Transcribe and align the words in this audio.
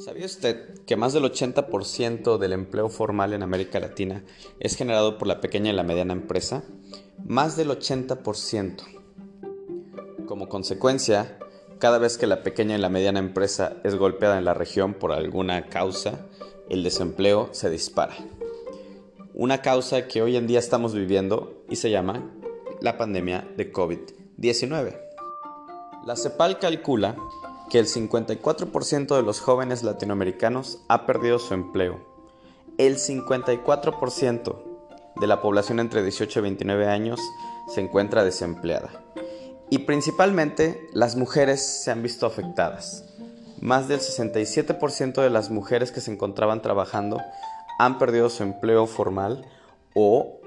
¿Sabía 0.00 0.24
usted 0.24 0.78
que 0.86 0.96
más 0.96 1.12
del 1.12 1.24
80% 1.24 2.38
del 2.38 2.54
empleo 2.54 2.88
formal 2.88 3.34
en 3.34 3.42
América 3.42 3.80
Latina 3.80 4.24
es 4.58 4.74
generado 4.74 5.18
por 5.18 5.28
la 5.28 5.42
pequeña 5.42 5.72
y 5.72 5.74
la 5.74 5.82
mediana 5.82 6.14
empresa? 6.14 6.64
Más 7.22 7.58
del 7.58 7.68
80%. 7.68 8.82
Como 10.24 10.48
consecuencia, 10.48 11.38
cada 11.78 11.98
vez 11.98 12.16
que 12.16 12.26
la 12.26 12.42
pequeña 12.42 12.76
y 12.76 12.80
la 12.80 12.88
mediana 12.88 13.18
empresa 13.18 13.76
es 13.84 13.94
golpeada 13.94 14.38
en 14.38 14.46
la 14.46 14.54
región 14.54 14.94
por 14.94 15.12
alguna 15.12 15.66
causa, 15.66 16.26
el 16.70 16.82
desempleo 16.82 17.50
se 17.52 17.68
dispara. 17.68 18.16
Una 19.34 19.60
causa 19.60 20.08
que 20.08 20.22
hoy 20.22 20.34
en 20.36 20.46
día 20.46 20.60
estamos 20.60 20.94
viviendo 20.94 21.62
y 21.68 21.76
se 21.76 21.90
llama 21.90 22.32
la 22.80 22.96
pandemia 22.96 23.46
de 23.54 23.70
COVID-19. 23.70 24.98
La 26.06 26.16
CEPAL 26.16 26.58
calcula 26.58 27.16
que 27.70 27.78
el 27.78 27.86
54% 27.86 29.16
de 29.16 29.22
los 29.22 29.40
jóvenes 29.40 29.82
latinoamericanos 29.82 30.82
ha 30.88 31.06
perdido 31.06 31.38
su 31.38 31.54
empleo. 31.54 32.00
El 32.78 32.96
54% 32.96 34.62
de 35.16 35.26
la 35.26 35.40
población 35.40 35.80
entre 35.80 36.02
18 36.02 36.40
y 36.40 36.42
29 36.42 36.86
años 36.88 37.20
se 37.72 37.80
encuentra 37.80 38.24
desempleada. 38.24 38.90
Y 39.70 39.78
principalmente 39.78 40.88
las 40.92 41.16
mujeres 41.16 41.62
se 41.62 41.90
han 41.90 42.02
visto 42.02 42.26
afectadas. 42.26 43.04
Más 43.60 43.88
del 43.88 44.00
67% 44.00 45.22
de 45.22 45.30
las 45.30 45.50
mujeres 45.50 45.92
que 45.92 46.00
se 46.00 46.10
encontraban 46.10 46.62
trabajando 46.62 47.20
han 47.78 47.98
perdido 47.98 48.30
su 48.30 48.42
empleo 48.42 48.86
formal 48.86 49.46
o 49.94 50.40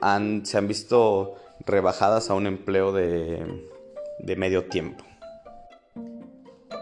se 0.43 0.57
han 0.57 0.67
visto 0.67 1.35
rebajadas 1.65 2.29
a 2.29 2.33
un 2.33 2.47
empleo 2.47 2.91
de, 2.91 3.45
medio 4.35 4.65
tiempo. 4.65 5.03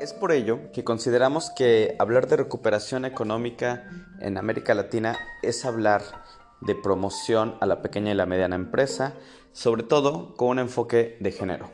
Es 0.02 0.14
por 0.14 0.32
ello 0.32 0.72
que 0.74 0.84
consideramos 0.84 1.52
que 1.52 1.96
hablar 2.00 2.28
de 2.28 2.38
recuperación 2.38 3.06
económica 3.06 3.88
en 4.20 4.40
América 4.40 4.74
Latina 4.74 5.16
es 5.44 5.64
hablar 5.64 6.02
de 6.60 6.74
promoción 6.74 7.54
a 7.60 7.68
la 7.68 7.84
pequeña 7.84 8.12
y 8.12 8.16
la 8.16 8.26
mediana 8.26 8.56
empresa, 8.56 9.14
sobre 9.52 9.84
todo 9.84 10.36
con 10.36 10.48
un 10.48 10.58
enfoque 10.58 11.18
de 11.20 11.32
género. 11.32 11.70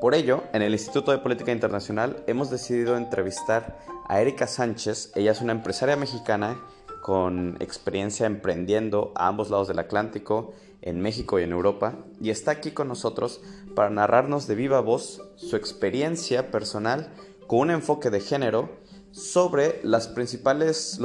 Por 0.00 0.14
ello, 0.14 0.44
en 0.52 0.62
el 0.62 0.74
Instituto 0.74 1.10
de 1.10 1.18
Política 1.18 1.50
Internacional 1.50 2.22
hemos 2.28 2.50
decidido 2.50 2.96
entrevistar 2.96 3.80
a 4.06 4.20
Erika 4.20 4.46
Sánchez. 4.46 5.10
Ella 5.16 5.32
es 5.32 5.40
una 5.40 5.50
empresaria 5.50 5.96
mexicana 5.96 6.56
con 7.02 7.56
experiencia 7.58 8.26
emprendiendo 8.26 9.10
a 9.16 9.26
ambos 9.26 9.50
lados 9.50 9.66
del 9.66 9.80
Atlántico, 9.80 10.54
en 10.82 11.00
México 11.00 11.38
y 11.40 11.42
en 11.42 11.52
Europa, 11.52 11.94
y 12.20 12.30
está 12.30 12.52
aquí 12.52 12.70
con 12.70 12.88
nosotros 12.88 13.42
para 13.74 13.90
narrarnos 13.90 14.46
de 14.46 14.54
viva 14.54 14.80
voz 14.80 15.20
su 15.36 15.56
experiencia 15.56 16.50
personal 16.50 17.12
con 17.50 17.58
un 17.58 17.70
enfoque 17.72 18.10
de 18.10 18.20
género 18.20 18.68
sobre 19.10 19.80
los 19.82 20.06
principales 20.06 21.00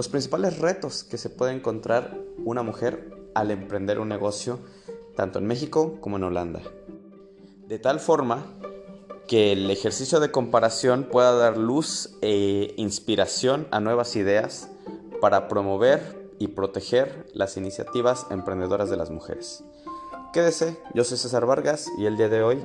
retos 0.60 1.04
que 1.04 1.18
se 1.18 1.32
puede 1.32 1.54
encontrar 1.54 2.20
una 2.38 2.62
mujer 2.62 3.10
al 3.34 3.50
emprender 3.50 4.00
un 4.00 4.10
negocio 4.10 4.60
tanto 5.16 5.40
en 5.40 5.48
México 5.48 5.98
como 6.02 6.18
en 6.18 6.24
Holanda. 6.26 6.62
De 7.68 7.80
tal 7.80 8.00
forma 8.00 8.46
que 9.28 9.54
el 9.54 9.72
ejercicio 9.72 10.20
de 10.20 10.30
comparación 10.30 11.06
pueda 11.06 11.34
dar 11.34 11.58
luz 11.58 12.16
e 12.22 12.76
inspiración 12.78 13.68
a 13.72 13.80
nuevas 13.80 14.16
ideas 14.16 14.70
para 15.22 15.48
promover 15.48 16.30
y 16.38 16.50
proteger 16.50 17.26
las 17.34 17.58
iniciativas 17.58 18.28
emprendedoras 18.30 18.92
de 18.92 18.98
las 18.98 19.10
mujeres. 19.10 19.64
Quédese, 20.32 20.78
yo 20.94 21.06
soy 21.06 21.18
César 21.18 21.48
Vargas 21.48 21.90
y 21.98 22.06
el 22.06 22.18
día 22.18 22.30
de 22.30 22.44
hoy 22.44 22.64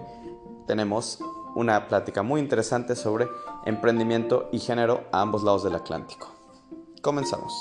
tenemos 0.66 1.18
una 1.54 1.88
plática 1.88 2.22
muy 2.22 2.40
interesante 2.40 2.94
sobre 2.94 3.26
emprendimiento 3.64 4.48
y 4.52 4.58
género 4.58 5.08
a 5.12 5.20
ambos 5.20 5.42
lados 5.42 5.64
del 5.64 5.74
Atlántico. 5.74 6.34
Comenzamos. 7.02 7.52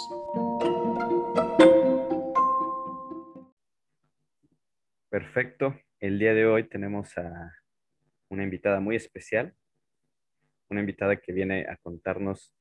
Perfecto. 5.09 5.75
El 5.99 6.19
día 6.19 6.33
de 6.33 6.45
hoy 6.45 6.63
tenemos 6.65 7.17
a 7.17 7.53
una 8.29 8.43
invitada 8.43 8.79
muy 8.79 8.95
especial, 8.95 9.55
una 10.69 10.81
invitada 10.81 11.17
que 11.17 11.33
viene 11.33 11.65
a 11.67 11.77
contarnos 11.77 12.53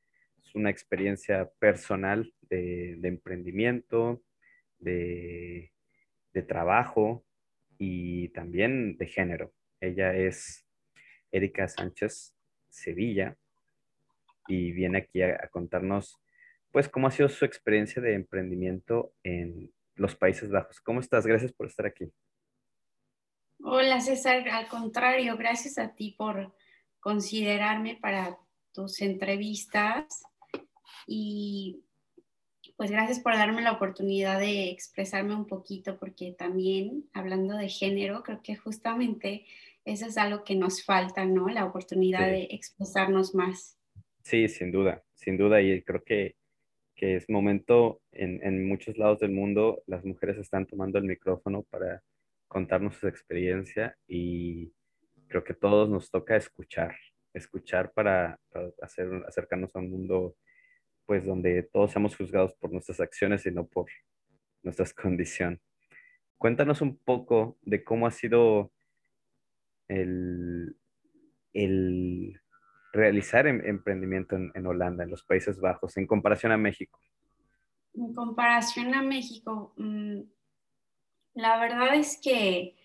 una 0.54 0.70
experiencia 0.70 1.50
personal 1.58 2.32
de, 2.48 2.98
emprendimiento, 3.02 4.22
de 4.78 5.70
trabajo 6.46 7.24
y 7.78 8.28
también 8.30 8.96
de 8.96 9.06
género. 9.06 9.52
Ella 9.80 10.14
es 10.14 10.67
Erika 11.32 11.68
Sánchez 11.68 12.34
Sevilla 12.68 13.36
y 14.46 14.72
viene 14.72 14.98
aquí 14.98 15.22
a, 15.22 15.48
contarnos 15.48 16.18
pues 16.70 16.88
cómo 16.88 17.06
ha 17.06 17.10
sido 17.10 17.28
su 17.28 17.44
experiencia 17.44 18.02
de 18.02 18.14
emprendimiento 18.14 19.12
en 19.22 19.72
los 19.94 20.14
Países 20.14 20.50
Bajos. 20.50 20.80
¿Cómo 20.80 21.00
estás? 21.00 21.26
Gracias 21.26 21.52
por 21.52 21.66
estar 21.66 21.86
aquí. 21.86 22.10
Hola 23.60 24.00
César, 24.00 24.48
al 24.48 24.68
contrario, 24.68 25.36
gracias 25.36 25.78
a 25.78 25.94
ti 25.94 26.14
por 26.16 26.54
considerarme 27.00 27.98
para 28.00 28.38
tus 28.72 29.00
entrevistas 29.00 30.22
y 31.06 31.82
pues 32.76 32.92
gracias 32.92 33.18
por 33.18 33.32
darme 33.34 33.62
la 33.62 33.72
oportunidad 33.72 34.38
de 34.38 34.70
expresarme 34.70 35.34
un 35.34 35.46
poquito 35.46 35.98
porque 35.98 36.32
también 36.32 37.08
hablando 37.12 37.56
de 37.56 37.68
género, 37.68 38.22
creo 38.22 38.40
que 38.40 38.54
justamente 38.54 39.44
eso 39.88 40.06
es 40.06 40.18
algo 40.18 40.44
que 40.44 40.54
nos 40.54 40.84
falta, 40.84 41.24
¿no? 41.24 41.48
La 41.48 41.64
oportunidad 41.64 42.26
de 42.26 42.48
expresarnos 42.50 43.34
más. 43.34 43.78
Sí, 44.22 44.46
sin 44.48 44.70
duda, 44.70 45.02
sin 45.14 45.38
duda. 45.38 45.62
Y 45.62 45.82
creo 45.82 46.04
que, 46.04 46.36
que 46.94 47.16
es 47.16 47.28
momento 47.30 48.02
en, 48.12 48.42
en, 48.44 48.68
muchos 48.68 48.98
lados 48.98 49.20
del 49.20 49.30
mundo, 49.30 49.82
las 49.86 50.04
mujeres 50.04 50.36
están 50.36 50.66
tomando 50.66 50.98
el 50.98 51.04
micrófono 51.04 51.62
para 51.70 52.02
contarnos 52.48 52.96
su 52.96 53.08
experiencia 53.08 53.96
y 54.06 54.72
creo 55.28 55.44
que 55.44 55.54
todos 55.54 55.88
nos 55.88 56.10
toca 56.10 56.36
escuchar, 56.36 56.94
escuchar 57.32 57.92
para, 57.92 58.38
hacer, 58.82 59.08
acercarnos 59.26 59.74
a 59.74 59.78
un 59.78 59.90
mundo 59.90 60.36
pues 61.06 61.24
donde 61.24 61.62
todos 61.62 61.92
seamos 61.92 62.14
juzgados 62.14 62.52
por 62.54 62.70
nuestras 62.70 63.00
acciones 63.00 63.46
y 63.46 63.50
no 63.50 63.66
por 63.66 63.86
nuestra 64.62 64.84
condición. 65.02 65.60
Cuéntanos 66.36 66.82
un 66.82 66.98
poco 66.98 67.56
de 67.62 67.82
cómo 67.82 68.06
ha 68.06 68.10
sido 68.10 68.70
el, 69.88 70.76
realizar 72.92 73.46
em, 73.46 73.60
emprendimiento 73.64 74.36
en, 74.36 74.66
Holanda, 74.66 75.04
en 75.04 75.10
los 75.10 75.24
Países 75.24 75.60
Bajos, 75.60 75.96
en 75.96 76.06
comparación 76.06 76.52
a 76.52 76.56
México? 76.56 77.00
En 77.94 78.14
comparación 78.14 78.94
a 78.94 79.02
México, 79.02 79.74
mm, 79.76 80.20
la 81.34 81.58
verdad 81.58 81.94
es 81.94 82.20
que 82.22 82.76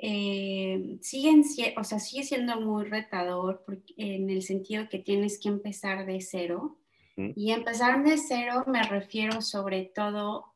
eh, 0.00 0.98
siguen, 1.00 1.42
o 1.76 1.82
sea, 1.82 1.98
sigue 1.98 2.22
siendo 2.22 2.60
muy 2.60 2.84
retador 2.84 3.64
en 3.96 4.30
el 4.30 4.42
sentido 4.42 4.88
que 4.88 5.00
tienes 5.00 5.40
que 5.40 5.48
empezar 5.48 6.06
de 6.06 6.20
cero. 6.20 6.78
Y 7.34 7.50
empezar 7.50 8.04
de 8.04 8.16
cero 8.16 8.62
me 8.68 8.80
refiero 8.84 9.42
sobre 9.42 9.86
todo, 9.86 10.54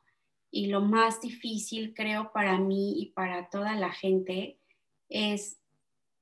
y 0.49 0.67
lo 0.69 0.81
más 0.81 1.21
difícil 1.21 1.93
creo 1.93 2.31
para 2.33 2.57
mí 2.57 3.03
y 3.03 3.07
para 3.15 3.49
toda 3.49 3.75
la 3.75 3.91
gente, 3.91 4.61
es 5.09 5.62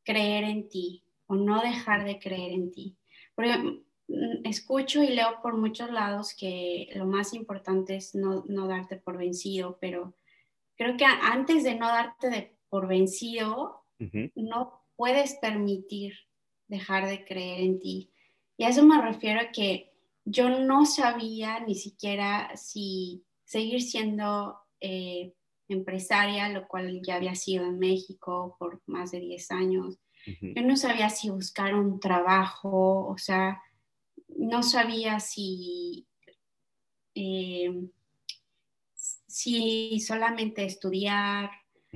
creer 0.05 0.45
en 0.45 0.69
ti 0.69 1.05
o 1.27 1.35
no 1.35 1.63
dejar 1.63 2.05
de 2.05 2.19
creer 2.19 2.53
en 2.53 2.73
ti. 2.73 2.97
Porque 3.35 3.57
mm, 3.57 4.45
escucho 4.45 5.03
y 5.03 5.09
leo 5.09 5.41
por 5.43 5.57
muchos 5.57 5.91
lados 5.91 6.35
que 6.35 6.89
lo 6.95 7.07
más 7.07 7.33
importante 7.35 7.97
es 7.97 8.15
no, 8.15 8.45
darte 8.67 8.97
por 8.97 9.19
vencido, 9.19 9.79
pero 9.81 10.15
creo 10.77 10.97
que 10.97 11.05
antes 11.05 11.65
de 11.65 11.75
no 11.75 11.89
darte 11.89 12.31
de 12.31 12.57
por 12.69 12.87
vencido, 12.87 13.85
no 14.35 14.83
puedes 14.97 15.35
permitir 15.35 16.15
dejar 16.69 17.07
de 17.07 17.25
creer 17.25 17.61
en 17.61 17.79
ti. 17.81 18.11
Y 18.57 18.65
a 18.65 18.69
eso 18.69 18.85
me 18.85 19.01
refiero 19.01 19.41
a 19.41 19.51
que 19.51 19.93
yo 20.25 20.49
no 20.49 20.87
sabía 20.87 21.61
ni 21.61 21.75
siquiera 21.75 22.57
si 22.57 23.25
seguir 23.45 23.83
siendo 23.83 24.59
eh, 24.81 25.35
empresaria, 25.73 26.49
lo 26.49 26.67
cual 26.69 27.01
ya 27.03 27.17
había 27.17 27.35
sido 27.35 27.65
en 27.65 27.79
México 27.79 28.57
por 28.59 28.81
más 28.87 29.11
de 29.11 29.21
10 29.21 29.51
años. 29.51 29.99
Yo 30.41 30.63
no 30.63 30.77
sabía 30.77 31.09
si 31.09 31.31
buscar 31.31 31.75
un 31.75 31.99
trabajo, 31.99 33.07
o 33.07 33.17
sea, 33.17 33.63
no 34.29 34.63
sabía 34.63 35.19
si, 35.19 36.07
eh, 37.15 37.89
si 38.95 39.99
solamente 40.01 40.65
estudiar. 40.65 41.51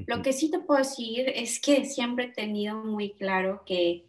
Lo 0.07 0.23
que 0.23 0.33
sí 0.33 0.51
te 0.51 0.59
puedo 0.59 0.79
decir 0.79 1.29
es 1.29 1.61
que 1.61 1.85
siempre 1.85 2.27
he 2.27 2.33
tenido 2.33 2.83
muy 2.83 3.15
claro 3.15 3.63
que 3.67 4.09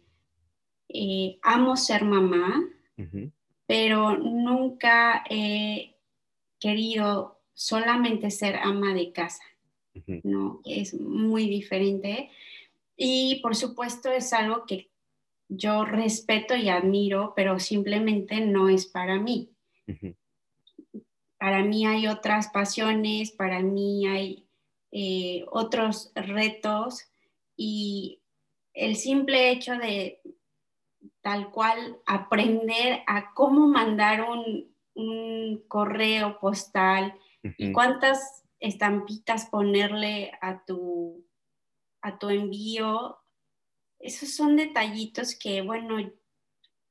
eh, 0.88 1.38
amo 1.42 1.76
ser 1.76 2.04
mamá, 2.04 2.64
pero 3.66 4.16
nunca 4.16 5.24
he 5.28 5.96
querido 6.58 7.42
solamente 7.52 8.30
ser 8.30 8.56
ama 8.56 8.94
de 8.94 9.12
casa. 9.12 9.42
¿No? 10.22 10.60
Es 10.64 10.94
muy 10.94 11.48
diferente. 11.48 12.30
Y 12.96 13.40
por 13.42 13.54
supuesto 13.54 14.10
es 14.10 14.32
algo 14.32 14.64
que 14.66 14.90
yo 15.48 15.84
respeto 15.84 16.56
y 16.56 16.68
admiro, 16.68 17.32
pero 17.36 17.58
simplemente 17.58 18.40
no 18.40 18.68
es 18.68 18.86
para 18.86 19.18
mí. 19.18 19.50
Para 21.38 21.62
mí 21.62 21.86
hay 21.86 22.08
otras 22.08 22.48
pasiones, 22.48 23.30
para 23.30 23.60
mí 23.60 24.06
hay 24.06 24.46
eh, 24.90 25.44
otros 25.50 26.10
retos 26.14 27.04
y 27.56 28.20
el 28.72 28.96
simple 28.96 29.50
hecho 29.50 29.76
de 29.76 30.20
tal 31.20 31.50
cual 31.50 31.98
aprender 32.06 33.02
a 33.06 33.32
cómo 33.34 33.68
mandar 33.68 34.24
un, 34.28 34.74
correo 35.68 36.38
postal 36.40 37.18
y 37.58 37.70
cuántas 37.72 38.45
estampitas 38.60 39.46
ponerle 39.46 40.32
a 40.40 40.64
tu, 40.64 41.26
a 42.02 42.18
tu 42.18 42.30
envío, 42.30 43.18
esos 43.98 44.34
son 44.34 44.56
detallitos 44.56 45.34
que, 45.34 45.62
bueno, 45.62 45.96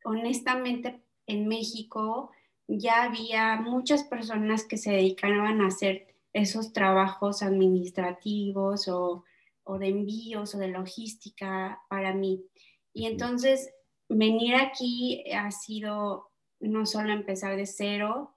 honestamente 0.03 1.01
en 1.27 1.47
México 1.47 2.31
ya 2.67 3.03
había 3.03 3.57
muchas 3.57 4.03
personas 4.03 4.65
que 4.65 4.77
se 4.77 4.91
dedicaban 4.91 5.61
a 5.61 5.67
hacer 5.67 6.15
esos 6.33 6.73
trabajos 6.73 7.43
administrativos 7.43 8.87
o, 8.87 9.23
de 9.79 9.87
envíos 9.87 10.53
o 10.53 10.57
de 10.57 10.67
logística 10.67 11.81
para 11.89 12.13
mí. 12.13 12.45
Y 12.93 13.05
entonces 13.05 13.73
venir 14.09 14.55
aquí 14.55 15.23
ha 15.31 15.51
sido 15.51 16.31
no 16.59 16.85
solo 16.85 17.13
empezar 17.13 17.55
de 17.55 17.65
cero, 17.65 18.34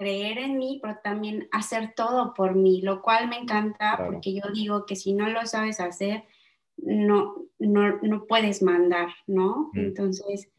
creer 0.00 0.38
en 0.38 0.56
mí, 0.56 0.80
pero 0.82 0.96
también 1.04 1.46
hacer 1.52 1.92
todo 1.94 2.32
por 2.32 2.54
mí, 2.54 2.80
lo 2.80 3.02
cual 3.02 3.28
me 3.28 3.36
encanta 3.36 4.02
porque 4.06 4.32
yo 4.32 4.50
digo 4.50 4.86
que 4.86 4.96
si 4.96 5.12
no 5.12 5.28
lo 5.28 5.44
sabes 5.44 5.78
hacer, 5.78 6.24
no, 6.78 7.44
no, 7.58 8.24
puedes 8.26 8.62
mandar, 8.62 9.08
¿no? 9.26 9.70
Entonces, 9.74 10.50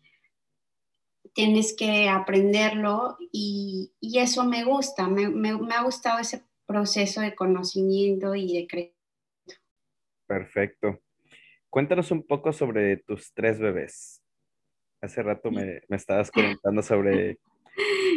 tienes 1.34 1.76
que 1.76 2.08
aprenderlo 2.08 3.18
y, 3.32 3.92
eso 4.00 4.46
me 4.46 4.64
gusta, 4.64 5.08
me, 5.08 5.50
ha 5.50 5.84
gustado 5.84 6.20
ese 6.20 6.44
proceso 6.68 7.22
de 7.22 7.34
conocimiento 7.34 8.36
y 8.36 8.54
de 8.54 8.68
crecimiento. 8.68 9.02
Perfecto. 10.28 11.02
Cuéntanos 11.72 12.12
un 12.12 12.28
poco 12.28 12.54
sobre 12.54 12.98
tus 12.98 13.34
tres 13.34 13.58
bebés. 13.58 14.22
Hace 15.02 15.24
rato 15.24 15.50
me, 15.50 15.82
estabas 15.90 16.30
comentando 16.62 16.84
sobre 16.84 17.40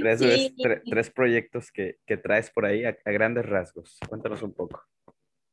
tres, 0.00 1.10
proyectos 1.10 1.70
que, 1.72 1.98
traes 2.22 2.50
por 2.50 2.66
ahí 2.66 2.84
a, 2.84 2.96
grandes 3.06 3.46
rasgos. 3.46 3.98
Cuéntanos 4.08 4.42
un 4.42 4.52
poco. 4.52 4.82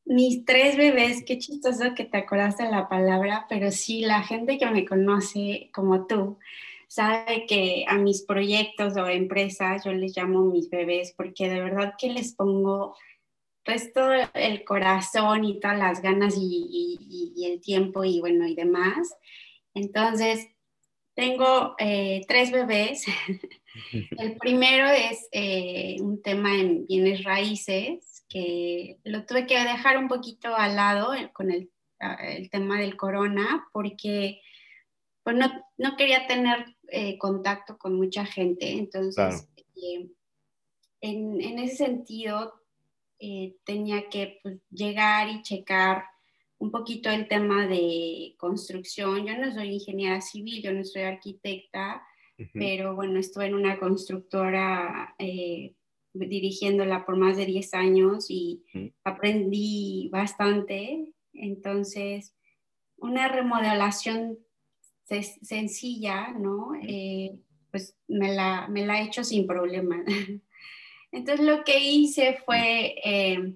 Mis 0.05 0.43
tres 0.45 0.77
bebés, 0.77 1.23
qué 1.25 1.37
chistoso 1.37 1.93
que 1.95 2.05
te 2.05 2.17
acordaste 2.17 2.63
de 2.63 2.71
la 2.71 2.89
palabra, 2.89 3.45
pero 3.49 3.71
sí, 3.71 4.01
la 4.01 4.23
gente 4.23 4.57
que 4.57 4.69
me 4.69 4.85
conoce 4.85 5.69
como 5.73 6.07
tú, 6.07 6.37
sabe 6.87 7.45
que 7.47 7.85
a 7.87 7.97
mis 7.97 8.23
proyectos 8.23 8.97
o 8.97 9.07
empresas 9.07 9.85
yo 9.85 9.93
les 9.93 10.17
llamo 10.17 10.43
mis 10.43 10.69
bebés 10.69 11.13
porque 11.15 11.47
de 11.47 11.61
verdad 11.61 11.93
que 11.97 12.09
les 12.09 12.33
pongo 12.33 12.97
pues 13.63 13.93
todo 13.93 14.11
el 14.33 14.65
corazón 14.65 15.45
y 15.45 15.59
todas 15.59 15.77
las 15.77 16.01
ganas 16.01 16.35
y, 16.37 17.45
el 17.45 17.61
tiempo 17.61 18.03
y 18.03 18.19
bueno 18.19 18.45
y 18.45 18.55
demás. 18.55 19.15
Entonces, 19.73 20.47
tengo 21.13 21.75
eh, 21.79 22.21
tres 22.27 22.51
bebés. 22.51 23.05
el 24.17 24.37
primero 24.37 24.87
es 24.87 25.27
eh, 25.31 25.97
un 25.99 26.21
tema 26.21 26.55
en 26.55 26.85
bienes 26.87 27.23
raíces 27.23 28.25
que 28.27 28.97
lo 29.03 29.25
tuve 29.25 29.45
que 29.45 29.59
dejar 29.59 29.97
un 29.97 30.07
poquito 30.07 30.55
al 30.55 30.75
lado 30.75 31.13
con 31.33 31.51
el, 31.51 31.69
el 32.21 32.49
tema 32.49 32.79
del 32.79 32.95
corona 32.95 33.67
porque 33.73 34.41
pues 35.23 35.35
no, 35.35 35.51
no 35.77 35.95
quería 35.97 36.27
tener 36.27 36.65
eh, 36.87 37.17
contacto 37.17 37.77
con 37.77 37.95
mucha 37.95 38.25
gente. 38.25 38.71
Entonces, 38.71 39.47
eh, 39.75 40.09
en, 41.01 41.41
en, 41.41 41.59
ese 41.59 41.85
sentido, 41.85 42.53
eh, 43.19 43.55
tenía 43.63 44.09
que 44.09 44.39
pues, 44.41 44.59
llegar 44.69 45.29
y 45.29 45.41
checar 45.41 46.05
un 46.57 46.71
poquito 46.71 47.09
el 47.09 47.27
tema 47.27 47.67
de 47.67 48.35
construcción. 48.37 49.25
Yo 49.25 49.37
no 49.37 49.53
soy 49.53 49.73
ingeniera 49.73 50.21
civil, 50.21 50.61
yo 50.61 50.73
no 50.73 50.83
soy 50.83 51.03
arquitecta, 51.03 52.03
pero 52.53 52.95
bueno, 52.95 53.19
estuve 53.19 53.47
en 53.47 53.55
una 53.55 53.79
constructora 53.79 55.15
dirigiéndola 56.13 57.05
por 57.05 57.17
más 57.17 57.37
de 57.37 57.45
10 57.45 57.73
años 57.73 58.25
y 58.29 58.63
aprendí 59.03 60.09
bastante. 60.11 61.07
Entonces, 61.33 62.35
una 62.97 63.27
remodelación 63.27 64.37
sencilla, 65.41 66.29
¿no? 66.31 66.73
Eh, 66.81 67.35
pues 67.69 67.97
me 68.07 68.33
la, 68.33 68.67
me 68.67 68.85
la 68.85 68.99
he 68.99 69.05
hecho 69.05 69.23
sin 69.23 69.47
problema. 69.47 70.03
Entonces 71.11 71.45
lo 71.45 71.63
que 71.63 71.79
hice 71.79 72.37
fue 72.45 72.95
eh, 73.03 73.53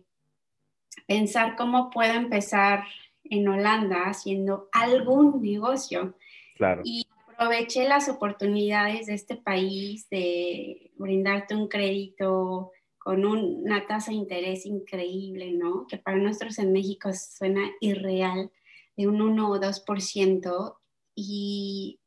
pensar 1.07 1.55
cómo 1.55 1.89
puedo 1.89 2.13
empezar 2.13 2.85
en 3.23 3.47
Holanda 3.47 4.03
haciendo 4.05 4.69
algún 4.71 5.41
negocio. 5.41 6.17
Claro. 6.55 6.81
Y 6.83 7.04
aproveché 7.35 7.87
las 7.87 8.09
oportunidades 8.09 9.07
de 9.07 9.13
este 9.13 9.35
país 9.35 10.09
de 10.09 10.91
brindarte 10.95 11.55
un 11.55 11.67
crédito 11.67 12.71
con 12.97 13.25
una 13.25 13.85
tasa 13.85 14.11
de 14.11 14.17
interés 14.17 14.65
increíble, 14.65 15.51
¿no? 15.51 15.85
Que 15.87 15.97
para 15.97 16.17
nosotros 16.17 16.57
en 16.57 16.73
México 16.73 17.11
suena 17.13 17.61
irreal, 17.79 18.51
de 18.97 19.07
un 19.07 19.21
1 19.21 19.49
o 19.49 19.59
2%, 19.59 20.75
y, 21.13 21.99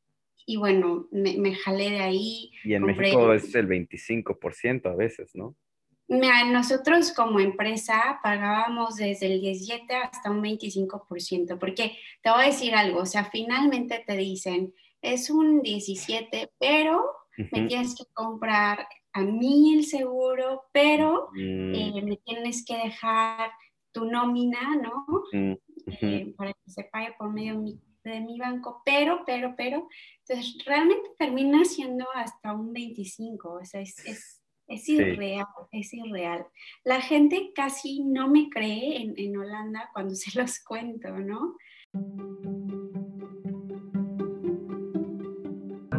y 0.46 0.56
bueno, 0.56 1.06
me, 1.10 1.36
me, 1.36 1.54
jalé 1.54 1.90
de 1.90 2.00
ahí. 2.00 2.50
Y 2.64 2.74
en 2.74 2.82
México 2.84 3.32
es 3.32 3.54
el 3.54 3.68
25% 3.68 4.90
a 4.90 4.96
veces, 4.96 5.34
¿no? 5.34 5.54
nosotros 6.08 7.12
como 7.12 7.38
empresa 7.38 8.18
pagábamos 8.22 8.96
desde 8.96 9.26
el 9.26 9.40
17 9.42 9.94
hasta 9.94 10.30
un 10.30 10.42
25%, 10.42 11.58
porque 11.58 11.98
te 12.22 12.30
voy 12.30 12.44
a 12.44 12.46
decir 12.46 12.74
algo, 12.74 13.00
o 13.00 13.06
sea, 13.06 13.24
finalmente 13.24 14.02
te 14.06 14.16
dicen, 14.16 14.72
es 15.02 15.30
un 15.30 15.62
17, 15.62 16.52
pero 16.58 17.04
me 17.52 17.66
tienes 17.66 17.94
que 17.94 18.04
comprar 18.12 18.86
a 19.12 19.22
mí 19.22 19.74
el 19.74 19.84
seguro, 19.84 20.64
pero 20.72 21.30
mm. 21.32 21.74
eh, 21.74 22.02
me 22.04 22.16
tienes 22.16 22.64
que 22.64 22.76
dejar 22.76 23.50
tu 23.92 24.04
nómina, 24.04 24.76
¿no? 24.76 25.24
Eh, 25.86 26.34
para 26.36 26.52
que 26.52 26.70
se 26.70 26.84
pague 26.84 27.14
por 27.18 27.32
medio 27.32 27.54
de 27.54 27.60
mi 27.60 27.80
de 28.04 28.20
mi 28.20 28.38
banco, 28.38 28.82
pero, 28.84 29.22
pero, 29.26 29.54
pero, 29.56 29.88
entonces 30.26 30.64
realmente 30.64 31.10
termina 31.18 31.64
siendo 31.64 32.06
hasta 32.14 32.52
un 32.52 32.72
25, 32.72 33.58
o 33.60 33.64
sea, 33.64 33.80
es, 33.80 33.98
es, 34.06 34.42
es 34.66 34.88
irreal, 34.88 35.46
es 35.72 35.92
irreal. 35.94 36.46
La 36.84 37.00
gente 37.00 37.52
casi 37.54 38.02
no 38.02 38.28
me 38.28 38.48
cree 38.48 39.02
en, 39.02 39.14
en 39.16 39.36
Holanda 39.36 39.90
cuando 39.92 40.14
se 40.14 40.38
los 40.38 40.60
cuento, 40.60 41.10
¿no? 41.18 41.56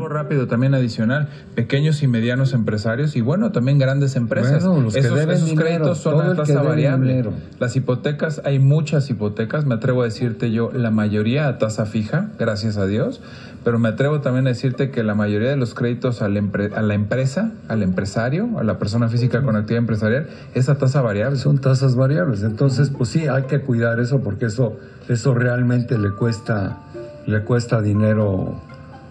Rápido 0.10 0.48
también 0.48 0.74
adicional, 0.74 1.30
pequeños 1.56 2.04
y 2.04 2.08
medianos 2.08 2.54
empresarios 2.54 3.16
y 3.16 3.22
bueno, 3.22 3.52
también 3.52 3.80
grandes 3.80 4.16
empresas. 4.16 4.64
esos, 4.96 5.54
créditos 5.54 6.00
son 6.00 6.22
a 6.22 6.36
tasa 6.36 6.62
variable. 6.62 7.26
Las 7.60 7.76
hipotecas, 7.76 8.42
hay 8.46 8.60
muchas 8.60 9.10
hipotecas, 9.10 9.66
me 9.66 9.76
atrevo 9.76 10.02
a 10.02 10.06
decirte 10.06 10.52
yo, 10.52 10.72
la 10.72 10.92
mayoría 10.92 11.48
a 11.48 11.58
tasa 11.58 11.86
fija, 11.86 12.30
gracias 12.38 12.78
a 12.78 12.86
Dios, 12.86 13.22
pero 13.64 13.78
me 13.78 13.90
atrevo 13.90 14.22
también 14.22 14.48
a 14.48 14.50
decirte 14.50 14.90
que 14.90 15.04
la 15.04 15.16
mayoría 15.16 15.50
de 15.50 15.58
los 15.58 15.74
créditos 15.74 16.22
a 16.22 16.30
la, 16.30 16.42
a 16.76 16.82
la 16.82 16.94
empresa, 16.94 17.52
al 17.68 17.84
empresario, 17.84 18.58
a 18.58 18.64
la 18.64 18.80
persona 18.80 19.10
física 19.10 19.42
con 19.42 19.56
actividad 19.56 19.80
empresarial, 19.80 20.28
es 20.54 20.70
a 20.70 20.78
tasa 20.78 21.02
variable. 21.02 21.38
Son 21.38 21.60
tasas 21.60 21.96
variables, 21.96 22.44
entonces 22.44 22.90
pues 22.90 23.10
sí, 23.10 23.28
hay 23.28 23.44
que 23.44 23.62
cuidar 23.62 24.00
eso 24.00 24.22
porque 24.22 24.46
eso, 24.46 24.78
eso 25.08 25.34
realmente 25.34 25.98
le 25.98 26.12
cuesta, 26.12 26.78
le 27.26 27.44
cuesta 27.44 27.82
dinero 27.82 28.62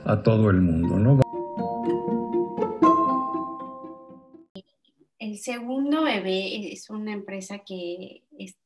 a 0.09 0.23
todo 0.23 0.49
el 0.49 0.63
mundo, 0.63 0.99
¿no? 0.99 1.21
El 5.19 5.37
segundo 5.39 6.05
bebé 6.05 6.73
es 6.73 6.89
una 6.89 7.13
empresa 7.13 7.59
que, 7.59 8.23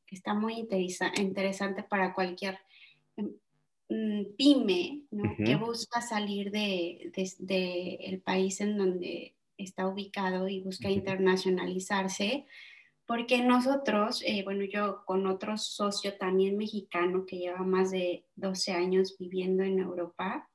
está 0.09 0.35
muy 0.35 0.69
interesante 1.17 1.83
para 1.83 2.13
cualquier 2.13 2.59
mm, 3.17 4.35
pyme 4.37 5.05
que 5.43 5.57
busca 5.57 6.03
salir 6.03 6.51
de, 6.51 7.11
el 8.05 8.21
país 8.21 8.61
en 8.61 8.77
donde 8.77 9.35
está 9.57 9.89
ubicado 9.89 10.49
y 10.49 10.61
busca 10.61 10.91
internacionalizarse 10.91 12.47
porque 13.13 13.43
nosotros, 13.43 14.23
eh, 14.25 14.43
bueno, 14.43 14.65
yo 14.65 15.05
con 15.05 15.27
otro 15.27 15.59
socio 15.59 16.17
también 16.17 16.57
mexicano 16.57 17.27
que 17.27 17.37
lleva 17.37 17.63
más 17.63 17.91
de 17.91 18.25
12 18.37 18.73
años 18.73 19.19
viviendo 19.19 19.63
en 19.63 19.81
Europa, 19.81 20.49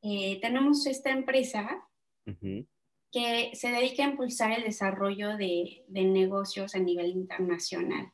eh, 0.00 0.40
tenemos 0.40 0.86
esta 0.86 1.10
empresa 1.10 1.86
que 3.12 3.50
se 3.52 3.68
dedica 3.68 4.02
a 4.02 4.08
impulsar 4.08 4.52
el 4.52 4.64
desarrollo 4.64 5.36
de, 5.36 5.84
de, 5.86 6.04
negocios 6.04 6.74
a 6.74 6.78
nivel 6.78 7.10
internacional. 7.10 8.10